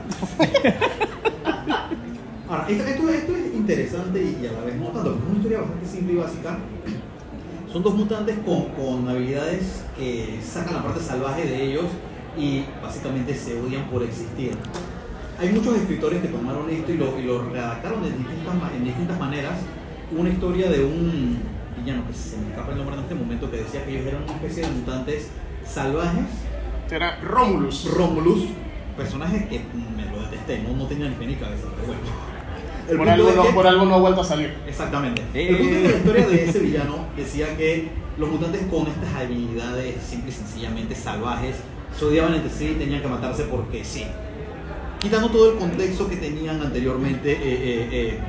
[2.53, 5.37] Ahora, esto, esto- esto es interesante y a la vez no tanto, porque es una
[5.37, 6.57] historia bastante simple y básica.
[7.71, 11.85] Son dos mutantes con, con habilidades que sacan la parte salvaje de ellos
[12.37, 14.51] y básicamente se odian por existir.
[15.39, 19.19] Hay muchos escritores que tomaron esto y lo, y lo redactaron de distintas, en distintas
[19.19, 19.53] maneras.
[20.15, 21.39] Una historia de un
[21.75, 24.23] villano que se me escapa el nombre en este momento que decía que ellos eran
[24.23, 25.29] una especie de mutantes
[25.65, 26.25] salvajes
[26.87, 27.89] Será Romulus.
[27.91, 28.43] Romulus,
[28.95, 29.61] personaje que
[29.97, 32.32] me lo detesté, no, no tenía ni pie ni cabeza, pero bueno.
[32.89, 34.53] El Por algo, no, que- por algo no ha vuelto a salir.
[34.67, 35.21] Exactamente.
[35.33, 35.47] Eh.
[35.49, 39.95] El punto que la historia de ese villano decía que los mutantes con estas habilidades
[40.03, 41.55] simple y sencillamente salvajes
[41.97, 44.05] se odiaban entre sí y tenían que matarse porque sí.
[44.99, 48.19] Quitando todo el contexto que tenían anteriormente eh, eh, eh,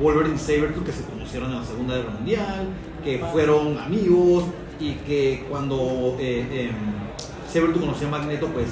[0.00, 2.68] Wolverine y Sabretooth que se conocieron en la Segunda Guerra Mundial,
[3.04, 4.44] que fueron amigos
[4.80, 8.66] y que cuando eh, em, Sabretooth conoció a Magneto pues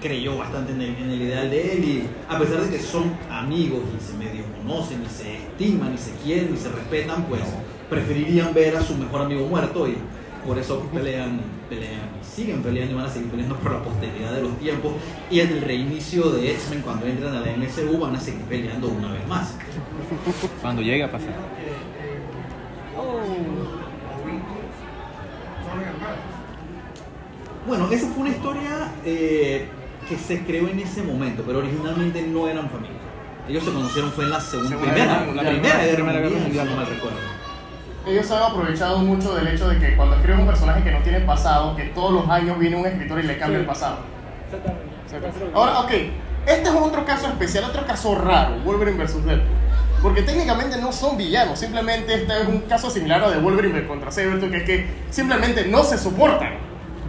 [0.00, 3.12] creyó bastante en el, en el ideal de él y a pesar de que son
[3.30, 7.42] amigos y se medio conocen y se estiman y se quieren y se respetan, pues
[7.88, 9.96] preferirían ver a su mejor amigo muerto y
[10.46, 14.32] por eso pelean, pelean y siguen peleando y van a seguir peleando por la posteridad
[14.32, 14.92] de los tiempos
[15.30, 18.88] y en el reinicio de X-Men cuando entran a la MCU van a seguir peleando
[18.88, 19.54] una vez más.
[20.62, 21.34] Cuando llegue a pasar.
[27.66, 29.68] Bueno, esa fue una historia eh,
[30.08, 32.96] que se creó en ese momento, pero originalmente no eran familia.
[33.48, 36.38] Ellos se conocieron fue en la segunda, Segunda primera, Guerra la primera guerra Primera Guerra
[36.38, 37.18] mundial, no mal recuerdo.
[38.06, 41.20] Ellos han aprovechado mucho del hecho de que cuando escriben un personaje que no tiene
[41.20, 43.60] pasado, que todos los años viene un escritor y le cambia Sí.
[43.62, 43.98] el pasado.
[44.46, 45.54] Exactamente.
[45.54, 45.90] Ahora, ok,
[46.46, 49.24] este es otro caso especial, otro caso raro, Wolverine vs.
[49.24, 49.58] Deadpool.
[50.02, 54.10] Porque técnicamente no son villanos, simplemente este es un caso similar a de Wolverine contra
[54.12, 56.54] Sabretooth, que es que simplemente no se soportan.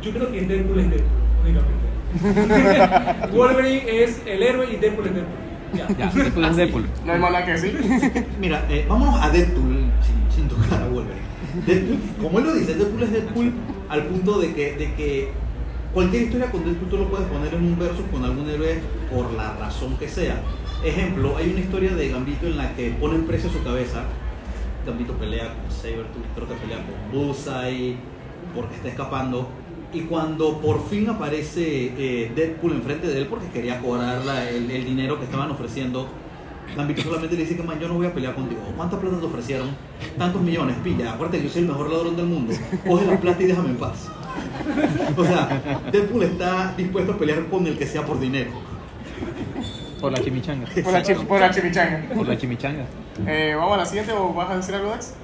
[0.02, 1.12] Yo creo que Deadpool es Deadpool,
[1.44, 1.89] únicamente.
[3.34, 5.50] Wolverine es el héroe y Deadpool es Deadpool.
[5.74, 5.88] Ya.
[5.98, 6.86] Ya, Deadpool es Deadpool.
[7.06, 8.26] No hay nada que decir.
[8.40, 11.30] Mira, eh, vámonos a Deadpool sin, sin tocar a Wolverine.
[11.66, 13.54] Deadpool, como él lo dice, Deadpool es Deadpool
[13.90, 15.32] al punto de que, de que
[15.94, 18.80] cualquier historia con Deadpool tú lo puedes poner en un verso con algún héroe
[19.14, 20.42] por la razón que sea.
[20.84, 24.04] Ejemplo, hay una historia de Gambito en la que ponen precio a su cabeza.
[24.86, 27.98] Gambito pelea con Sabertooth, creo que pelea con Bullseye
[28.56, 29.50] porque está escapando.
[29.92, 34.70] Y cuando por fin aparece eh, Deadpool enfrente de él porque quería cobrar la- el,
[34.70, 36.08] el dinero que estaban ofreciendo,
[36.78, 38.62] Gambito solamente le dice que man, yo no voy a pelear contigo.
[38.78, 39.70] ¿Cuánta plata te ofrecieron?
[40.20, 41.14] Tantos millones, pilla.
[41.14, 42.54] Acuérdate que yo soy el mejor ladrón del mundo.
[42.88, 44.08] Coge la plata y déjame en paz.
[45.18, 48.52] O sea, Deadpool está dispuesto a pelear con el que sea por dinero.
[50.00, 50.68] Por la chimichanga.
[50.84, 52.14] Por la, chi- por la chimichanga.
[52.14, 52.86] Por la chimichanga.
[53.26, 55.16] Eh, ¿Vamos a la siguiente o vas a decir algo, Dex?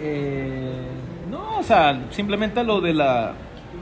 [0.00, 0.86] Eh,
[1.30, 3.32] no, o sea, simplemente lo de la...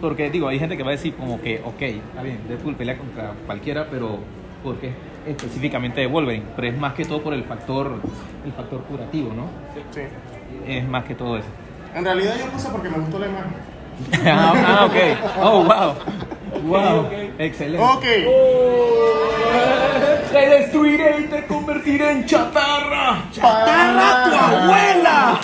[0.00, 2.96] Porque digo, hay gente que va a decir como que, ok, está bien, Deadpool pelea
[2.96, 4.18] contra cualquiera, pero
[4.62, 4.92] ¿por qué
[5.26, 6.46] específicamente de Wolverine?
[6.57, 8.00] Pero es más que todo por el factor,
[8.44, 9.46] el factor curativo, ¿no?
[9.90, 10.00] Sí.
[10.66, 11.48] Es más que todo eso.
[11.94, 13.52] En realidad yo puse porque me gustó la imagen.
[14.26, 14.96] ah, ah, ok.
[15.42, 15.94] Oh, wow.
[16.64, 17.09] Wow.
[17.38, 17.85] Excelente.
[17.85, 18.05] Ok.
[20.33, 23.24] Te destruiré y te convertiré en chatarra.
[23.31, 25.40] ¡Chatarra tu abuela!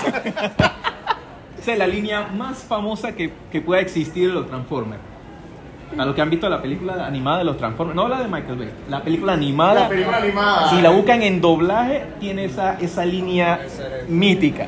[1.76, 5.02] La línea más famosa que, que pueda existir de los Transformers.
[5.96, 8.58] A los que han visto la película animada de los Transformers, no la de Michael
[8.58, 9.80] Bay, la película animada.
[9.80, 10.70] La película animada.
[10.70, 13.60] Si la buscan en doblaje, tiene esa, esa línea
[14.08, 14.66] mítica.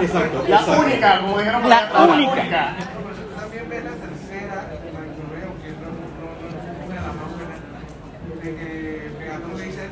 [0.00, 0.44] Exacto.
[0.48, 0.82] La exacto.
[0.82, 2.76] única, como dijeron por La única.
[3.40, 4.90] También ve la tercera, la que
[5.32, 6.26] veo que no, no, no,
[6.86, 7.58] una de las más buenas,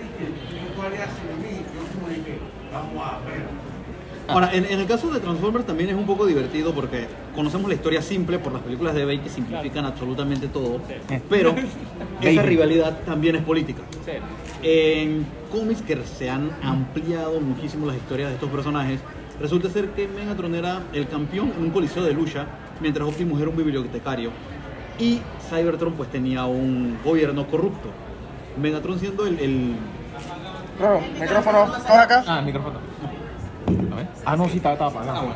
[0.00, 2.38] de que Megatron le dice a Dick que tú harías sin mí, yo como dije,
[2.72, 3.70] vamos a ver.
[4.28, 7.74] Ahora, en, en el caso de Transformers también es un poco divertido porque conocemos la
[7.74, 10.80] historia simple por las películas de Bay que simplifican absolutamente todo,
[11.28, 11.54] pero
[12.20, 13.82] esa rivalidad también es política.
[14.62, 19.00] En cómics que se han ampliado muchísimo las historias de estos personajes,
[19.40, 22.46] resulta ser que Megatron era el campeón en un coliseo de lucha,
[22.80, 24.30] mientras Optimus era un bibliotecario
[25.00, 27.88] y Cybertron pues tenía un gobierno corrupto.
[28.60, 29.74] Megatron siendo el- el
[30.78, 32.24] Claro, micrófono, ¿estás acá?
[32.26, 32.78] Ah, el micrófono.
[33.92, 34.06] A ver.
[34.24, 35.28] Ah, no, sí, estaba, apagado.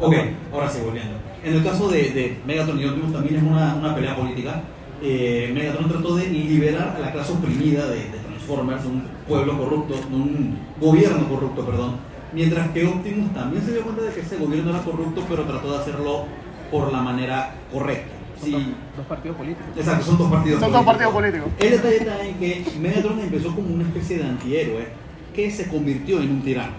[0.00, 0.14] Ok,
[0.52, 1.14] ahora sí, volviendo.
[1.44, 4.60] En el caso de, de Megatron y Optimus también es una, una pelea política.
[5.02, 9.94] Eh, Megatron trató de liberar a la clase oprimida de, de Transformers, un pueblo corrupto,
[10.12, 11.96] un gobierno corrupto, perdón.
[12.32, 15.72] Mientras que Optimus también se dio cuenta de que ese gobierno era corrupto, pero trató
[15.72, 16.24] de hacerlo
[16.70, 18.14] por la manera correcta.
[18.40, 19.66] Son dos, Sí, dos partidos políticos.
[19.76, 21.48] exacto, son dos partidos Son dos partidos políticos.
[21.58, 24.86] El detalle está en que Megatron empezó como una especie de antihéroe
[25.34, 26.72] que se convirtió en un tirano.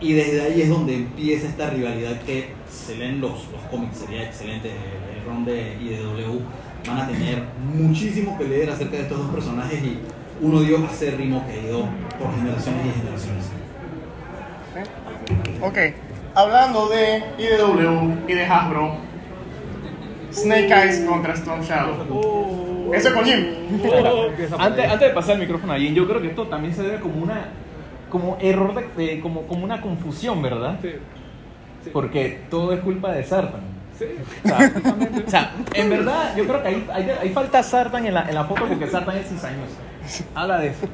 [0.00, 4.24] Y desde ahí es donde empieza esta rivalidad que se leen los, los cómics, sería
[4.24, 4.70] excelente.
[4.70, 6.40] El, el ron de IDW
[6.88, 7.42] van a tener
[7.74, 9.98] muchísimo que leer acerca de estos dos personajes y
[10.40, 11.80] un odio acérrimo que ha ido
[12.18, 13.44] por generaciones y generaciones.
[15.60, 15.78] Ok,
[16.34, 18.96] hablando de IDW y de Hasbro,
[20.32, 22.92] Snake Eyes contra Storm Shadow.
[22.94, 23.46] Eso es con Jim.
[24.58, 27.00] Antes, antes de pasar el micrófono a Jin, yo creo que esto también se debe
[27.00, 27.48] como una
[28.10, 30.78] como error de, de- como, como una confusión, ¿verdad?
[31.92, 33.60] Porque todo es culpa de Sartan.
[34.44, 34.72] O sea,
[35.26, 38.34] o sea, en verdad, yo creo que ahí, ahí, ahí falta Sartan en la, en
[38.34, 39.76] la foto porque Sartan es cizañoso.
[40.34, 40.86] Habla de eso.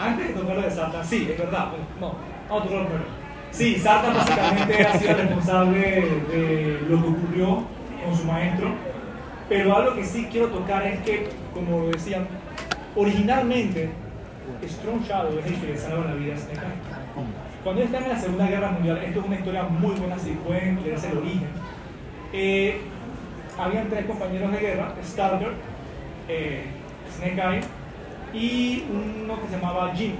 [0.00, 1.68] Antes de tocar lo de Sartan, sí, es verdad.
[2.00, 3.04] No, a tocarlo primero.
[3.50, 5.78] Sí, Sartan básicamente ha sido responsable
[6.32, 7.62] de lo que ocurrió
[8.04, 8.68] con su maestro.
[9.48, 12.26] Pero algo que sí quiero tocar es que, como decían,
[12.96, 13.90] originalmente
[14.66, 16.60] Strong Shadow es el que le salva la vida a Snake.
[17.64, 20.82] Cuando están en la Segunda Guerra Mundial, esto es una historia muy buena si pueden
[20.82, 21.48] leerse el origen.
[22.32, 22.80] Eh,
[23.58, 25.52] habían tres compañeros de guerra, Starter,
[26.28, 26.64] eh,
[27.14, 27.60] Snake Eye
[28.32, 30.14] y uno que se llamaba Jim.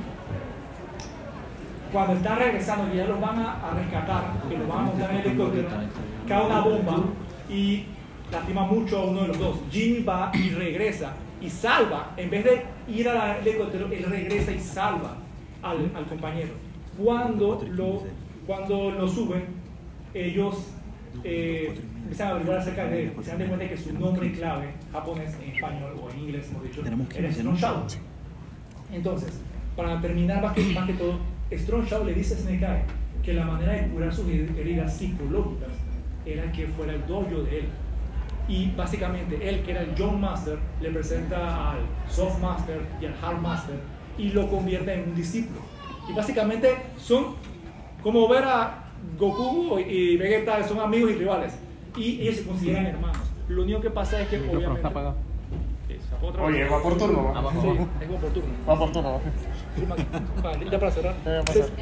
[1.92, 5.11] Cuando están regresando y ya los van a, a rescatar, que los van a montar
[5.11, 5.68] en el helicóptero,
[6.29, 6.97] cae una bomba
[7.53, 7.85] y
[8.31, 9.59] lastima mucho a uno de los dos.
[9.71, 14.61] Jimmy va y regresa y salva, en vez de ir al helicóptero, él regresa y
[14.61, 15.17] salva
[15.62, 16.53] al, al compañero.
[16.97, 18.03] Cuando lo,
[18.47, 19.45] cuando lo suben,
[20.15, 20.69] ellos
[21.25, 24.69] eh, empiezan a averiguar acerca de él se dan de cuenta que su nombre clave,
[24.93, 26.83] japonés, en español o en inglés, hemos dicho,
[27.17, 27.87] era Strong Shadow.
[28.93, 29.41] Entonces,
[29.77, 31.19] para terminar más que, más que todo,
[31.51, 32.85] Strong Shadow le dice a Snake Eye
[33.23, 35.71] que la manera de curar sus heridas psicológicas
[36.27, 37.68] era que fuera el dojo de él.
[38.48, 43.14] Y básicamente él, que era el John Master, le presenta al Soft Master y al
[43.23, 43.77] Hard Master
[44.18, 45.60] y lo convierte en un discípulo.
[46.08, 47.37] Y básicamente son
[48.02, 48.85] como ver a
[49.18, 51.54] Goku y Vegeta, son amigos y rivales.
[51.96, 53.18] Y ellos se consideran hermanos.
[53.48, 54.88] Lo único que pasa es que obviamente...
[56.23, 57.33] otra Oye, va por turno.
[57.33, 57.50] ¿va?
[57.50, 58.48] Sí, como por turno.
[58.68, 59.20] Va por turno.
[60.70, 61.14] Ya para cerrar.
[61.25, 61.73] Entonces,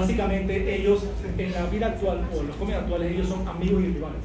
[0.00, 1.04] Básicamente ellos
[1.38, 4.20] en la vida actual o en los cómics actuales ellos son amigos y rivales.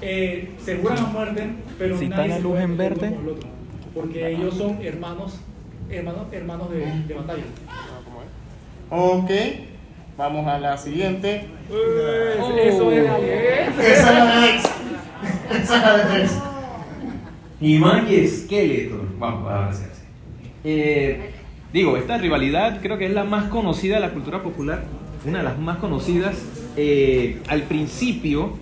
[0.00, 3.06] Eh, se juran a muerte, pero Si nadie está la se luz en verde.
[3.08, 3.48] el otro,
[3.94, 5.38] porque ellos son hermanos,
[5.90, 7.42] hermanos, hermanos de, de batalla.
[8.88, 9.30] Ok,
[10.16, 11.46] vamos a la siguiente.
[11.68, 14.56] Pues, Eso es Esa es la de.
[15.60, 16.38] Esa es la de X.
[17.60, 19.18] He-Man y Skeletor.
[19.18, 20.02] Vamos, a ver si así.
[20.64, 21.33] Eh,
[21.74, 24.84] digo, esta rivalidad creo que es la más conocida de la cultura popular,
[25.26, 26.40] una de las más conocidas.
[26.76, 28.56] Eh, al principio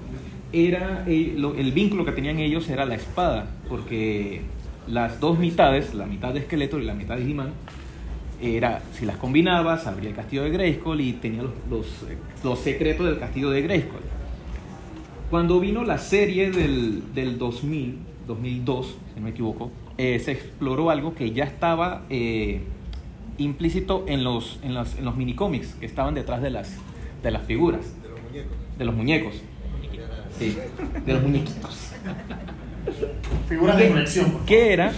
[0.50, 4.40] era eh, el vínculo que tenían ellos era la espada, porque
[4.88, 7.50] las dos mitades, la mitad de Skeletor y la mitad de He-Man,
[8.40, 12.58] era, si las combinabas, abría el castillo de Grayskull y tenía los, los, eh, los
[12.60, 14.00] secretos del castillo de Grayskull.
[15.30, 21.14] Cuando vino la serie del, del 2000, 2002, si no me equivoco, se exploró algo
[21.14, 22.02] que ya estaba
[23.38, 26.76] implícito en los, en los, en los minicómics que estaban detrás de las,
[27.22, 27.80] de las figuras.
[28.78, 29.34] De los muñecos.
[30.38, 30.56] Sí,
[31.06, 31.92] de los muñequitos.
[33.48, 34.38] Figuras de colección.
[34.46, 34.92] ¿Qué era?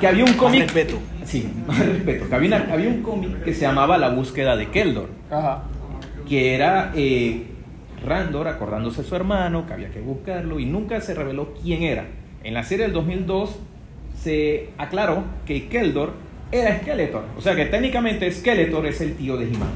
[0.00, 0.62] que había un cómic.
[0.62, 0.98] respeto.
[1.24, 2.28] Sí, más respeto.
[2.28, 5.08] Que había, una- había un cómic que se llamaba La búsqueda de Keldor.
[5.30, 5.64] Ajá.
[6.28, 7.46] que era eh,
[8.04, 12.06] Randor acordándose de su hermano, que había que buscarlo y nunca se reveló quién era.
[12.44, 13.56] En la serie del 2002
[14.22, 16.14] se aclaró que Keldor
[16.52, 19.68] era Skeletor, o sea que técnicamente Skeletor es el tío de He-Man.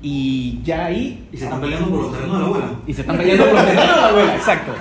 [0.00, 2.70] Y ya ahí Y se están peleando por los terrenos de la abuela.
[2.86, 4.72] y se están peleando por los terrenos de la abuela, exacto.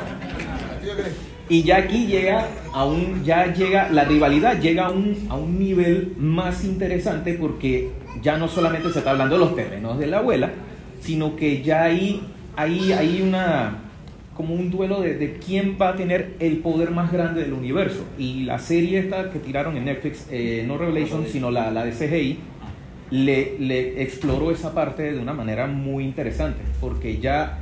[1.50, 5.58] Y ya aquí llega a un, ya llega, la rivalidad llega a un, a un
[5.58, 10.20] nivel más interesante porque ya no solamente se está hablando de los terrenos de la
[10.20, 10.52] abuela,
[11.00, 12.22] sino que ya ahí
[12.56, 13.78] hay, hay una,
[14.38, 18.06] como un duelo de, de quién va a tener el poder más grande del universo.
[18.20, 21.92] Y la serie esta que tiraron en Netflix, eh, no Revelation, sino la, la de
[21.92, 22.38] CGI,
[23.10, 27.58] le, le exploró esa parte de una manera muy interesante, porque ya,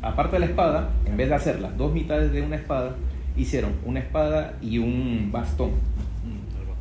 [0.00, 2.96] aparte de la espada, en vez de hacer las dos mitades de una espada,
[3.36, 5.72] hicieron una espada y un bastón.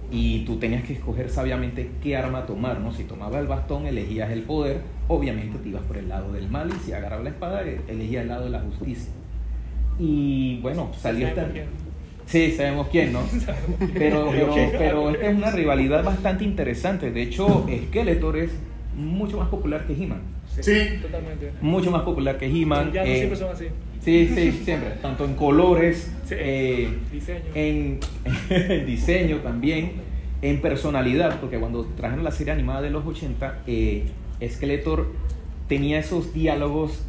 [0.10, 2.94] Y tú tenías que escoger sabiamente qué arma tomar, ¿no?
[2.94, 6.70] Si tomabas el bastón, elegías el poder, obviamente te ibas por el lado del mal,
[6.70, 9.12] y si agarrabas la espada, eh, elegías el lado de la justicia.
[10.00, 11.48] Y bueno, salió esta...
[12.26, 13.20] Sí, sabemos quién, ¿no?
[13.94, 17.12] Pero, pero, pero esta es una rivalidad bastante interesante.
[17.12, 18.52] De hecho, Skeletor es
[18.96, 20.22] mucho más popular que He-Man.
[20.62, 21.00] Sí.
[21.02, 21.52] Totalmente.
[21.62, 22.92] Mucho más popular que He-Man.
[22.94, 23.66] Ya no eh, siempre son así.
[24.02, 24.92] Sí, sí, siempre.
[25.02, 26.36] Tanto en colores, Sí.
[26.38, 27.40] eh, Diseño.
[27.56, 28.00] en,
[28.50, 29.92] en diseño también,
[30.42, 34.06] en personalidad, porque cuando trajeron la serie animada de los 80, eh,
[34.48, 35.12] Skeletor
[35.68, 37.06] tenía esos diálogos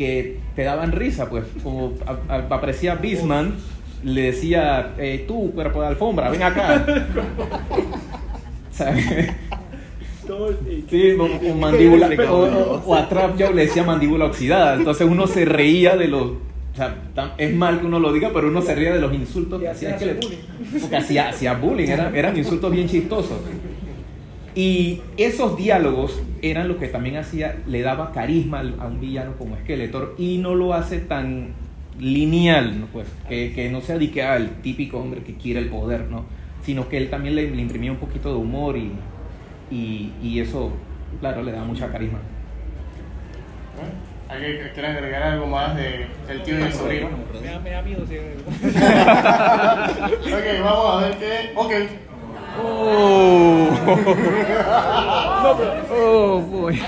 [0.00, 3.54] que te daban risa, pues como a- a- aparecía Beastman,
[4.02, 6.86] le decía, eh, tú, cuerpo de alfombra, ven acá.
[10.88, 14.76] Sí, o, o mandíbula, o, a Trap Jaw le decía mandíbula oxidada.
[14.76, 16.22] Entonces uno se reía de los.
[16.22, 19.12] O sea, tan- es mal que uno lo diga, pero uno se reía de los
[19.12, 20.30] insultos que hacía Skeletor.
[20.80, 23.38] Porque hacía, hacía bullying, eran, eran insultos bien chistosos.
[24.54, 29.56] Y esos diálogos eran lo que también hacía, le daba carisma a un villano como
[29.56, 31.48] Skeletor y no lo hace tan
[31.98, 32.86] lineal, ¿no?
[32.86, 36.06] pues, que, que no sea de que ah, el típico hombre que quiere el poder,
[36.10, 36.24] ¿no?
[36.64, 38.92] sino que él también le, le imprimía un poquito de humor y,
[39.70, 40.72] y, y eso,
[41.20, 42.18] claro, le da mucha carisma.
[44.28, 47.08] ¿Hay que- ¿Quieres agregar algo más de el tío y el sobrino?
[47.40, 48.16] Me da, me da miedo, sí.
[50.32, 51.52] Ok, vamos a ver qué.
[51.56, 51.72] Ok.
[55.92, 56.80] Oh, boy.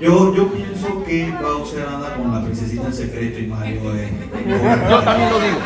[0.00, 4.10] Yo, yo pienso que Bowser anda con la princesita en secreto y Mario es.
[4.90, 5.56] Yo también lo digo.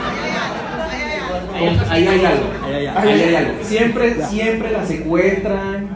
[1.91, 3.65] Ahí hay algo, ahí hay, ahí hay algo.
[3.65, 5.89] Siempre, siempre la secuestran,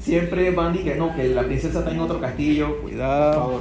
[0.00, 3.60] siempre van y que no, que la princesa está en otro castillo, cuidado.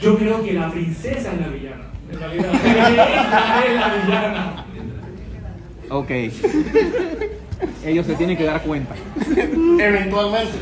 [0.00, 1.84] Yo creo que la princesa es la villana.
[2.10, 4.64] En realidad, ella es la villana.
[5.90, 6.10] Ok.
[7.84, 8.94] Ellos se tienen que dar cuenta.
[9.78, 10.52] Eventualmente.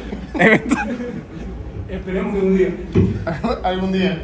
[1.90, 2.70] Esperemos que un día.
[3.62, 4.22] Algún día.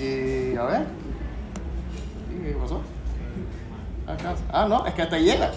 [0.00, 0.82] Y a ver.
[2.32, 2.82] ¿Y ¿Qué pasó?
[4.06, 4.34] Acá.
[4.52, 5.50] Ah, no, es que hasta ahí llega.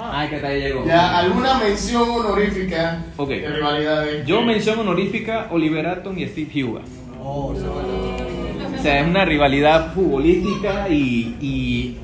[0.00, 0.84] Ay, que hasta ahí llegó.
[0.84, 3.28] Ya, alguna mención honorífica Ok.
[3.28, 4.26] de rivalidades.
[4.26, 6.80] Yo mención honorífica Oliver Atom y Steve Huga.
[7.22, 11.98] Oh, O sea, es una rivalidad futbolística y, y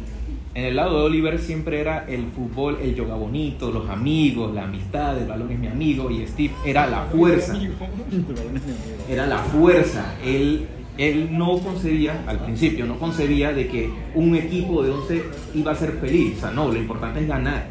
[0.59, 4.65] en el lado de Oliver siempre era el fútbol, el yoga bonito, los amigos, la
[4.65, 7.57] amistad, el balón es mi amigo y Steve era la fuerza.
[9.09, 10.17] Era la fuerza.
[10.25, 15.23] Él, él no concebía, al principio, no concebía de que un equipo de 11
[15.55, 16.39] iba a ser feliz.
[16.39, 17.69] O sea, no, lo importante es ganar.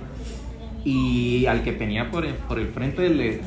[0.85, 3.41] Y al que tenía por el, por el frente le,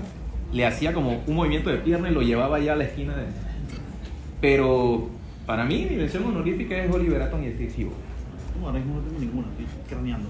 [0.52, 3.24] le hacía como un movimiento de pierna y lo llevaba ya a la esquina de...
[4.42, 5.08] Pero
[5.46, 8.09] para mí mi mención honorífica es Oliver Atom y Steve Hugo.
[8.58, 10.28] No, ahora mismo no tengo ninguna, estoy craneando.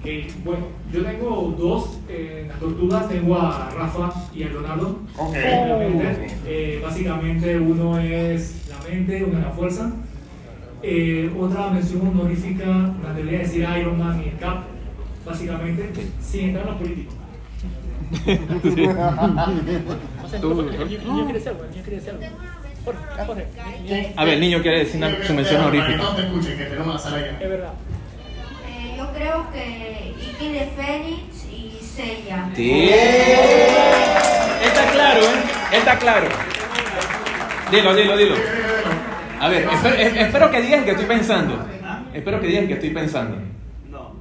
[0.00, 0.06] Ok,
[0.44, 4.98] bueno, yo tengo dos eh, las tortugas, tengo a Rafa y a Leonardo.
[5.16, 5.30] Ok.
[5.34, 9.92] Obviamente, eh, básicamente uno es la mente, uno es la fuerza.
[10.82, 14.64] Eh, otra mención honorífica, me atrevería a decir Iron Man y el Cap,
[15.24, 15.90] básicamente,
[16.20, 16.66] sin entrar
[22.24, 22.53] en
[24.16, 25.98] A ver, el niño quiere decir una- su mención honorífica.
[25.98, 27.38] todos te escuchen, que tenemos la sala Es llena.
[27.48, 27.72] verdad.
[28.68, 32.50] Eh, yo creo que Iki de Fénix y Seiya.
[32.54, 32.90] Sí.
[34.62, 35.76] Está claro, ¿eh?
[35.76, 36.26] Está claro.
[37.70, 38.34] Dilo, dilo, dilo.
[39.40, 41.66] A ver, espero, es- espero que digan que estoy pensando.
[42.12, 43.36] Espero que digan que estoy pensando.
[43.90, 44.14] No.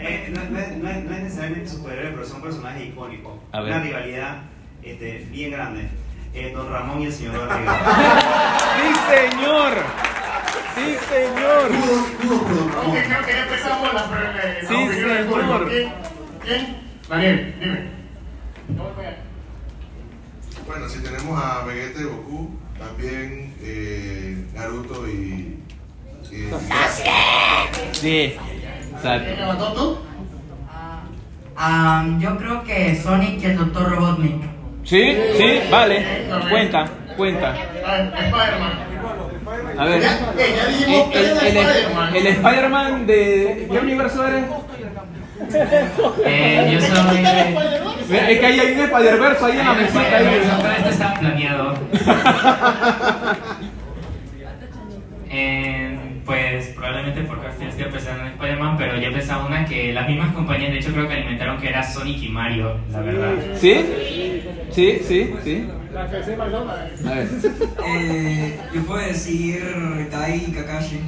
[0.00, 3.34] Eh, no, no es- no es- no es necesariamente superhéroe, pero son personajes icónicos.
[3.52, 3.72] A ver.
[3.74, 4.42] Una rivalidad
[4.82, 5.88] este, bien grande.
[6.38, 7.72] Eh, Don Ramón y el señor Barriga.
[8.76, 9.72] ¡Sí, señor!
[10.74, 11.70] ¡Sí, señor!
[12.86, 14.02] Ok, creo que ya empezamos la
[14.68, 15.48] Sí, opiniones del público.
[15.48, 15.68] señor.
[15.68, 15.92] ¿Quién?
[16.44, 16.76] ¿Quién?
[17.08, 17.96] Daniel, dime.
[20.66, 25.12] Bueno, si tenemos a Vegeta y Goku, también eh, Naruto y.
[25.12, 25.62] y
[26.24, 26.48] Sí.
[28.00, 28.38] ¿Quién
[28.94, 29.30] Exacto.
[29.36, 29.98] levantó tú?
[31.56, 33.90] Ah, yo creo que Sonic y el Dr.
[33.92, 34.42] Robotnik.
[34.86, 36.04] Sí, sí, vale.
[36.48, 37.48] Cuenta, cuenta.
[37.50, 37.52] A
[37.96, 38.72] ver, Spider-Man.
[39.78, 40.00] A ver.
[40.00, 41.24] Ya, eh, El,
[41.56, 43.06] el- el- Spider-Man.
[43.06, 43.68] de.
[43.70, 44.44] ¿Qué universo eres?
[46.24, 47.18] Eh, yo soy.
[48.28, 50.76] Es que ahí hay un Spider-Verse ahí en la mesita.
[50.78, 51.74] esto está planeado.
[55.28, 55.95] Eh,
[56.26, 60.34] pues probablemente porque estoy, estoy pensando en Spider-Man, pero yo pensaba una que las mismas
[60.34, 63.32] compañías, de hecho, creo que alimentaron que era Sonic y Mario, la verdad.
[63.54, 63.86] ¿Sí?
[64.72, 65.68] Sí, sí, sí.
[65.92, 67.06] La que se McDonald's.
[67.06, 67.28] A ver.
[67.88, 71.00] Eh, yo puedo decir Tai y Kakashi.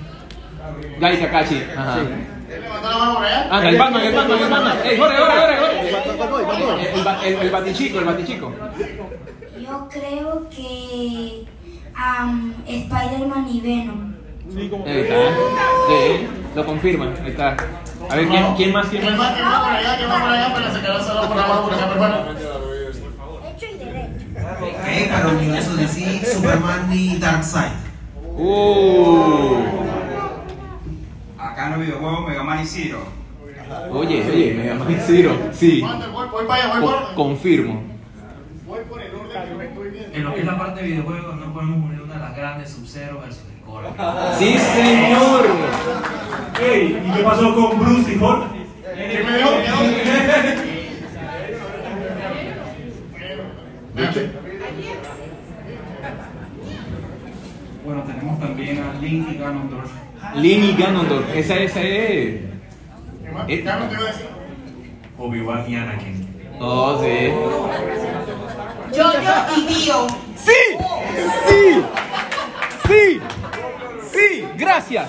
[1.00, 1.62] Gai Kakashi.
[1.76, 1.98] Ajá.
[2.46, 3.48] ¿Quién levantó la mano por allá?
[3.50, 4.76] Ah, el Batman, el Batman, el Batman.
[4.84, 5.56] ¡Ey, Jorge, Jorge!
[6.18, 6.94] Jorge!
[6.94, 8.54] El, ba- el, el batichico, el batichico.
[9.60, 11.44] Yo creo que
[11.94, 14.14] am, Spider-Man y Venom.
[14.56, 15.16] Ahí está.
[15.88, 17.14] Sí, lo confirman.
[17.22, 17.56] Ahí está.
[18.10, 18.86] A ver, ¿quién, quién más?
[18.88, 19.30] ¿Quién ¿Quién más?
[19.30, 19.34] más?
[19.36, 19.96] ¿Quién más por allá?
[19.96, 20.72] ¿Quién más por allá?
[20.72, 22.16] Se quedó solo por la mano por acá, pero bueno.
[23.48, 24.08] Hecho y derecho.
[24.60, 27.72] Ok, para el universo de sí, Superman y Darkseid.
[28.36, 29.56] Uh.
[31.38, 32.98] Acá en los videojuegos Mega Man y Zero.
[33.92, 35.36] Oye, oye, Mega Man Zero.
[35.52, 35.80] Sí.
[35.82, 37.14] Voy, voy, voy para allá, voy Co- por...
[37.14, 37.82] confirmo.
[38.66, 40.16] Voy por el orden que me estoy viendo.
[40.16, 42.70] En lo que es la parte de videojuegos, no podemos unir una de las grandes
[42.70, 43.20] Sub-Zero.
[44.38, 45.46] Sí, señor.
[46.60, 48.42] Ey, ¿y qué pasó con Bruce y Hulk?
[48.94, 49.46] ¿Qué me dio?
[53.94, 54.30] Dale.
[57.84, 59.90] Bueno, tenemos también a Link y Ganondorf.
[60.34, 61.34] Lin y Ganondorf.
[61.34, 62.40] Esa, esa es.
[63.24, 63.46] ¿Qué más?
[63.46, 64.26] Ya no te iba a decir.
[65.18, 66.28] Obi-Wan y Anakin.
[66.60, 67.32] Oh, sí.
[68.94, 69.18] Jojo
[69.56, 70.06] y Dio.
[70.36, 70.52] ¡Sí!
[71.46, 71.82] ¡Sí!
[72.86, 73.20] ¡Sí!
[74.58, 75.08] ¡Gracias!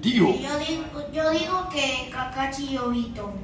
[0.00, 0.26] Tío.
[0.26, 3.34] Yo digo, yo digo que Kakashi y Obito.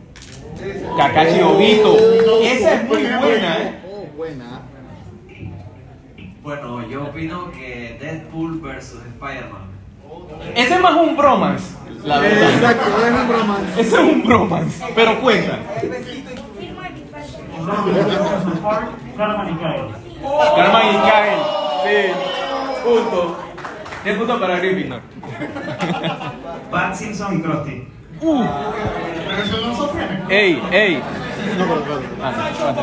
[0.97, 1.97] Kakashi Obito.
[2.43, 3.75] Esa es muy buena, ¿eh?
[6.43, 9.69] Bueno, yo opino que Deadpool versus Spider-Man.
[10.55, 12.55] Ese es más un bromance, la verdad.
[12.55, 13.81] Exacto, es un bromance.
[13.81, 15.59] Ese es un bromance, pero cuenta.
[19.17, 19.89] Carmen y Kyle.
[20.57, 21.43] Carmen y Kyle.
[21.85, 22.13] Sí.
[22.85, 23.37] Punto.
[24.05, 25.01] 10 puntos para Gryffindor.
[26.71, 27.89] Bart Simpson y Krusty.
[28.21, 30.23] Pero eso no sofrene.
[30.29, 31.03] Ey, ey.
[32.23, 32.81] Ah, espérate.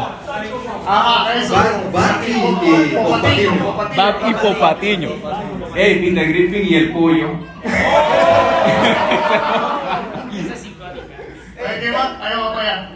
[0.88, 1.54] Ah, eso.
[1.92, 3.52] Bart y- Popatiño.
[3.98, 5.10] Bab y Popatiño.
[5.76, 7.30] Ey, Peter Griffin y el pollo.
[11.58, 12.08] ¿Sabes qué más?
[12.22, 12.90] Ahí vamos para allá.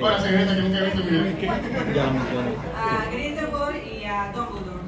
[0.00, 1.18] Bueno, señorita, que nunca he visto mi.
[2.76, 4.78] A Grindelwald y a Dumbledore.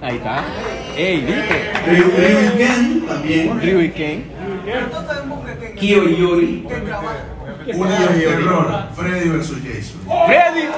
[0.00, 0.44] Ahí está.
[0.96, 1.72] Ey, ¿viste?
[1.86, 3.60] Ryu y Ken también.
[3.60, 4.24] Ryu y Ken.
[5.78, 6.66] Kyo y Yori.
[7.74, 9.50] Una de terror, Freddy vs.
[9.64, 10.00] Jason.
[10.26, 10.68] Freddy.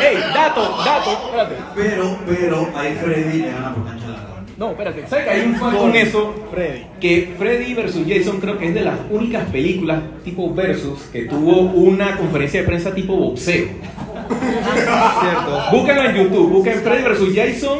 [0.00, 1.10] Ey, dato, dato.
[1.10, 1.56] Espérate.
[1.74, 4.33] Pero, pero, ahí Freddy le gana por cancha larga.
[4.56, 5.06] No, espérate.
[5.08, 6.34] ¿Sabes que hay un fan con eso?
[6.52, 6.86] Freddy.
[7.00, 7.96] Que Freddy vs.
[8.08, 12.66] Jason creo que es de las únicas películas tipo versus que tuvo una conferencia de
[12.66, 13.66] prensa tipo boxeo.
[14.30, 15.62] Cierto.
[15.72, 17.34] Búsquenlo en YouTube, busquen Freddy vs.
[17.34, 17.78] Jason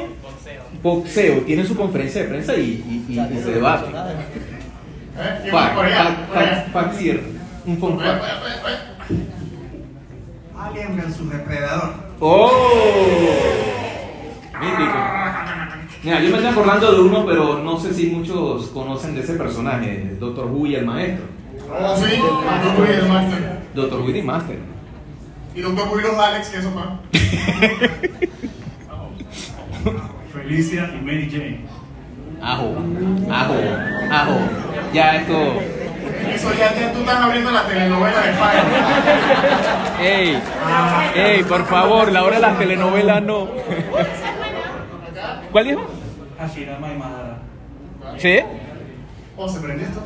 [0.82, 3.90] boxeo, tienen su conferencia de prensa y, y- y- y se debaten.
[3.94, 5.50] ¿Eh?
[5.50, 7.26] Fact, fact, fact, fact cierto.
[7.66, 8.22] Un fun fact.
[10.58, 11.94] Alien versus Depredador.
[12.20, 12.50] ¡Oh!
[14.60, 14.98] Mítico.
[16.04, 19.32] Mira, yo me estoy acordando de uno, pero no sé si muchos conocen de ese
[19.34, 21.24] personaje, Doctor Who y el maestro.
[21.72, 23.60] Oh, sí, Doctor Who y el Master.
[23.74, 24.58] Doctor Who y Master.
[25.54, 26.82] Y Doctor Who y los Alex, que eso fue.
[30.34, 31.64] Felicia y Mary Jane.
[32.42, 32.74] Ajo,
[33.32, 33.54] ajo,
[34.10, 34.38] ajo.
[34.92, 35.62] Ya esto.
[36.28, 38.64] Eso ya, ya tú estás abriendo la telenovela de Fire.
[40.02, 40.38] ¡Ey!
[41.14, 42.12] ¡Ey, por favor!
[42.12, 43.48] La hora de las telenovelas no.
[45.50, 45.93] ¿Cuál dijo?
[46.46, 47.38] Hashirama y Madara.
[48.18, 48.38] ¿Sí?
[49.36, 50.00] Oh, ¿se prendió esto?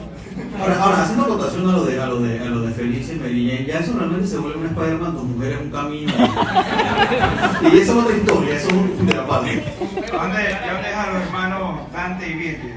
[0.58, 3.18] Ahora, ahora, haciendo acotación a lo de, a lo de, a lo de Felicia y
[3.18, 6.12] Mary ya eso realmente se vuelve un Spider-Man con mujeres en un camino.
[7.62, 9.64] y eso es otra historia, eso es un de la parte.
[9.94, 12.74] ¿Dónde, ¿Dónde dejan los hermanos Dante y Virgil?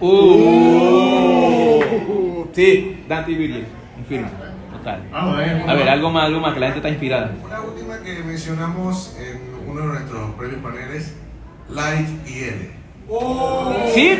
[0.00, 1.82] Uh,
[2.52, 3.66] sí, Dante y Virgil.
[3.96, 4.26] Un film.
[4.72, 5.02] Total.
[5.12, 5.68] A ver.
[5.68, 7.34] A ver, algo más, algo más, que la gente está inspirada.
[7.42, 11.16] Una última que mencionamos en uno de nuestros previos paneles,
[11.70, 12.77] Light y L.
[13.94, 14.18] ¿Sí?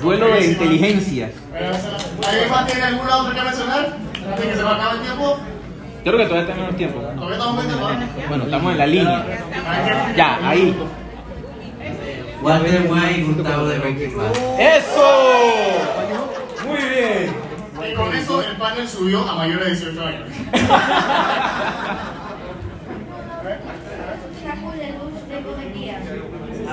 [0.00, 1.30] Duelo de inteligencias.
[1.54, 3.96] ¿Alguien más tiene alguna otra que mencionar?
[4.28, 5.38] Antes que se va a acabar el tiempo.
[6.04, 7.00] Yo creo que todavía tenemos tiempo.
[7.00, 7.88] Todavía estamos en tiempo.
[8.28, 9.26] Bueno, estamos en la línea.
[10.16, 10.76] Ya, ahí.
[12.42, 14.16] Walter White Gustavo de Breaking.
[14.58, 15.08] ¡Eso!
[16.66, 17.34] Muy bien.
[17.90, 20.28] Y con eso el panel subió a mayores de 18 años.
[24.42, 26.00] Shampoo de luz de cometía.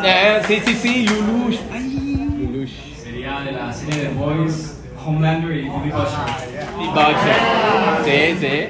[0.06, 1.60] Eh, sí, sí, sí, Lulush.
[1.72, 2.72] Ay, Lulush.
[3.02, 6.30] Sería de la serie de Boys, Homelander y Billy Butcher.
[8.04, 8.70] Sí, sí.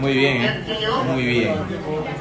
[0.00, 0.64] Muy bien, eh.
[1.12, 1.54] Muy bien.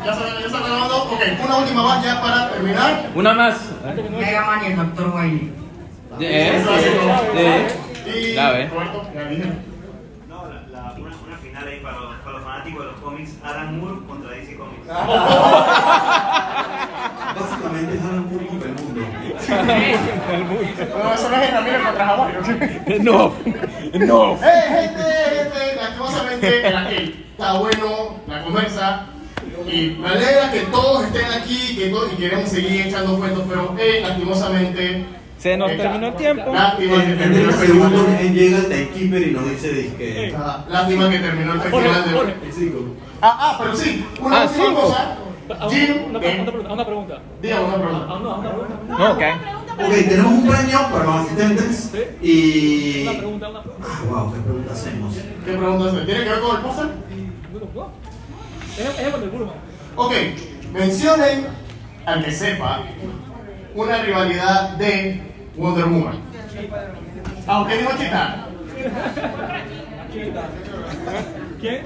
[0.06, 1.04] Ya se, ya se está grabando.
[1.04, 3.10] Ok, una última más ya para terminar.
[3.16, 3.56] Una más.
[4.20, 5.14] Mega Man y el Dr.
[5.16, 5.52] Wily.
[6.20, 6.64] Eh,
[7.36, 7.68] eh.
[10.28, 13.32] No, la, la- una, una final ahí para los, para los fanáticos de los cómics,
[13.44, 14.88] Alan Moore contra DC Comics.
[17.38, 19.02] Básicamente es Alan Moore contra el mundo.
[19.48, 22.34] No, eso no es el Ramírez contra Hawái.
[23.02, 23.34] No,
[23.94, 24.34] no.
[24.34, 25.76] ¡Eh, gente, gente!
[25.76, 29.06] Lastimosamente, aquel está bueno, la conversa.
[29.72, 33.76] Y me alegra que todos estén aquí que todos, y queremos seguir echando cuentos, pero
[33.80, 35.06] eh, lastimosamente.
[35.38, 36.52] Se nos eh, terminó el tiempo.
[36.54, 38.22] Lástima que terminó el 30 segundos festival.
[38.22, 40.36] él llega el timekeeper y nos dice disque.
[40.38, 42.20] Ah, Lástima que terminó el festival de.
[43.22, 44.82] Ah, ah, pero sí, una Ah, última cinco.
[44.82, 45.16] cosa.
[45.70, 47.20] Jim, Una, pregunta, una pregunta.
[47.42, 48.06] diga una pregunta.
[48.10, 48.76] Ah, no, una pregunta.
[48.98, 49.24] No, ok.
[49.80, 51.92] Ok, tenemos un premio para los asistentes
[52.22, 53.04] y.
[53.04, 53.88] Una pregunta, una pregunta.
[53.90, 55.14] Ah, wow, ¿qué pregunta hacemos?
[55.16, 55.94] ¿Qué pregunta es?
[56.06, 56.88] ¿Tiene que ver con el póster?
[58.78, 59.56] Es es con el Burman.
[59.96, 60.14] Ok,
[60.74, 61.48] mencionen
[62.06, 62.82] al que sepa
[63.76, 65.22] una rivalidad de
[65.56, 66.18] Wonder Woman.
[67.48, 68.44] Aunque digo Chita.
[71.60, 71.82] ¿Quién?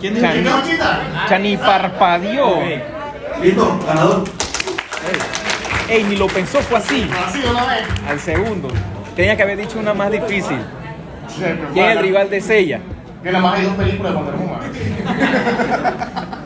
[0.00, 1.26] ¿Quién ¿Quién dijo Chita?
[1.28, 2.60] Chani parpadeó.
[3.42, 4.24] Listo, ganador.
[5.88, 7.08] Ey, ni lo pensó, fue así.
[7.26, 7.82] Así una vez.
[8.08, 8.68] Al segundo.
[9.14, 10.58] Tenía que haber dicho una más difícil.
[11.28, 12.80] Sí, ¿Quién es el rival de Sella?
[13.22, 14.60] Que nada más hay dos películas de Wonder Woman.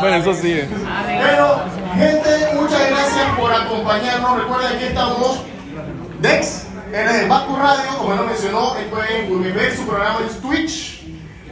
[0.00, 0.60] Bueno, eso sí.
[1.06, 1.60] Pero,
[1.96, 4.38] gente, muchas gracias por acompañarnos.
[4.38, 5.42] Recuerden que estamos
[6.20, 10.97] Dex, es de Baku Radio, como él lo mencionó, puede ver su programa en Twitch.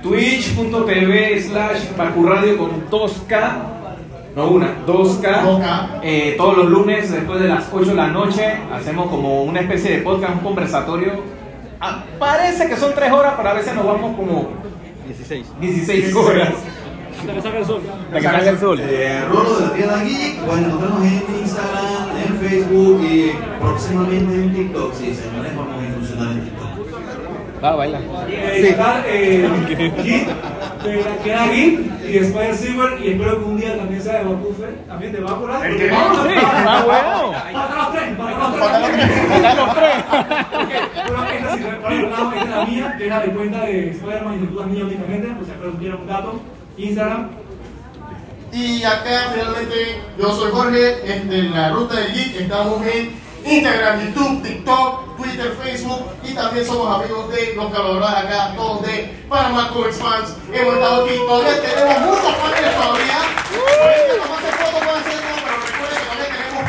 [0.07, 3.53] Twitch.tv slash Radio con 2K.
[4.37, 5.43] No una, 2K.
[5.43, 6.01] 2K.
[6.05, 9.97] Eh, todos los lunes después de las 8 de la noche hacemos como una especie
[9.97, 11.13] de podcast, un conversatorio.
[11.81, 14.51] Ah, parece que son 3 horas, pero a veces nos vamos como
[15.07, 16.55] 16, 16 horas.
[17.19, 17.81] Hasta que salga el sol.
[18.05, 18.81] Hasta que salga el sol.
[18.81, 24.55] Eh, Rolo de la Tierra Geek, pueden encontrarnos en Instagram, en Facebook y próximamente en
[24.55, 24.95] TikTok.
[24.95, 26.66] Sí, señores, vamos a incursionar en TikTok.
[27.63, 27.99] Va, baila.
[28.29, 29.49] Eh, está eh,
[30.03, 30.29] Git,
[30.85, 34.03] de la que era Git y de Spider Silver y espero que un día también
[34.03, 35.67] sea de Bakufe, también de Bakura.
[35.67, 35.91] ¿El qué?
[35.91, 37.33] Vamos, Sí, para- ah, bueno.
[37.53, 39.29] Para los tres, para los tres.
[39.41, 39.95] Para los tres.
[40.53, 40.71] Ok,
[41.09, 43.61] bueno, esta sí, para el lado, esta es la mía, que es la de cuenta
[43.65, 46.41] de Spider-Man y Tortugas Ninja únicamente, pues si acaso quieren un dato,
[46.77, 47.29] Instagram,
[48.53, 49.75] Y acá finalmente
[50.19, 50.79] yo soy Jorge,
[51.25, 57.01] de la Ruta del Geek, estamos en Instagram, YouTube, TikTok, Twitter, Facebook y también somos
[57.01, 60.37] amigos de los colaboradores acá, todos de Panama Comics Fans.
[60.53, 63.19] Hemos estado aquí, todavía tenemos muchos paneles todavía.
[63.47, 64.27] Que.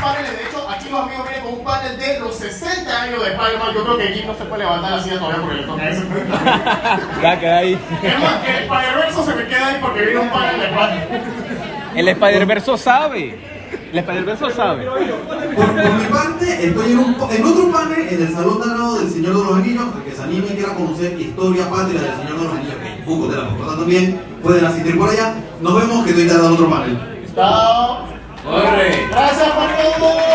[0.08, 3.74] De hecho, aquí los amigos vienen con un panel de los 60 años de Spider-Man.
[3.74, 6.04] Yo creo que Jim no se puede levantar silla todavía porque le toca eso.
[7.22, 7.74] Ya queda ahí.
[8.04, 11.94] Es más, que el Spider-Verse se me queda ahí porque viene un panel de Spider-Man.
[11.96, 13.57] El Spider-Verse sabe.
[13.92, 14.86] El Spider-Verse sabe.
[14.86, 18.78] Por, por mi parte, estoy en, un, en otro panel en el Salón de al
[18.78, 19.84] lado del Señor de los Anillos.
[19.96, 23.04] El que se anime y quiera conocer historia patria del Señor de los Anillos, que
[23.06, 25.36] Buco de la Mascota también, pueden asistir por allá.
[25.62, 27.24] Nos vemos que estoy dando otro panel.
[27.34, 28.06] Chao.
[28.44, 29.08] Corre.
[29.10, 29.68] Gracias por
[30.00, 30.28] todo.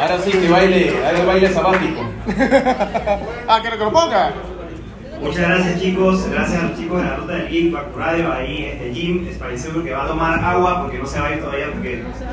[0.00, 2.02] Ahora sí, que baile, haga el baile sabático.
[3.46, 4.32] Ah, ¿quiero que lo ponga?
[5.20, 8.64] Muchas gracias chicos, gracias a los chicos de la ruta del Geek, Baku Radio, ahí
[8.64, 11.40] este Jim, es parecido que va a tomar agua porque no se va a ir
[11.40, 12.24] todavía porque no se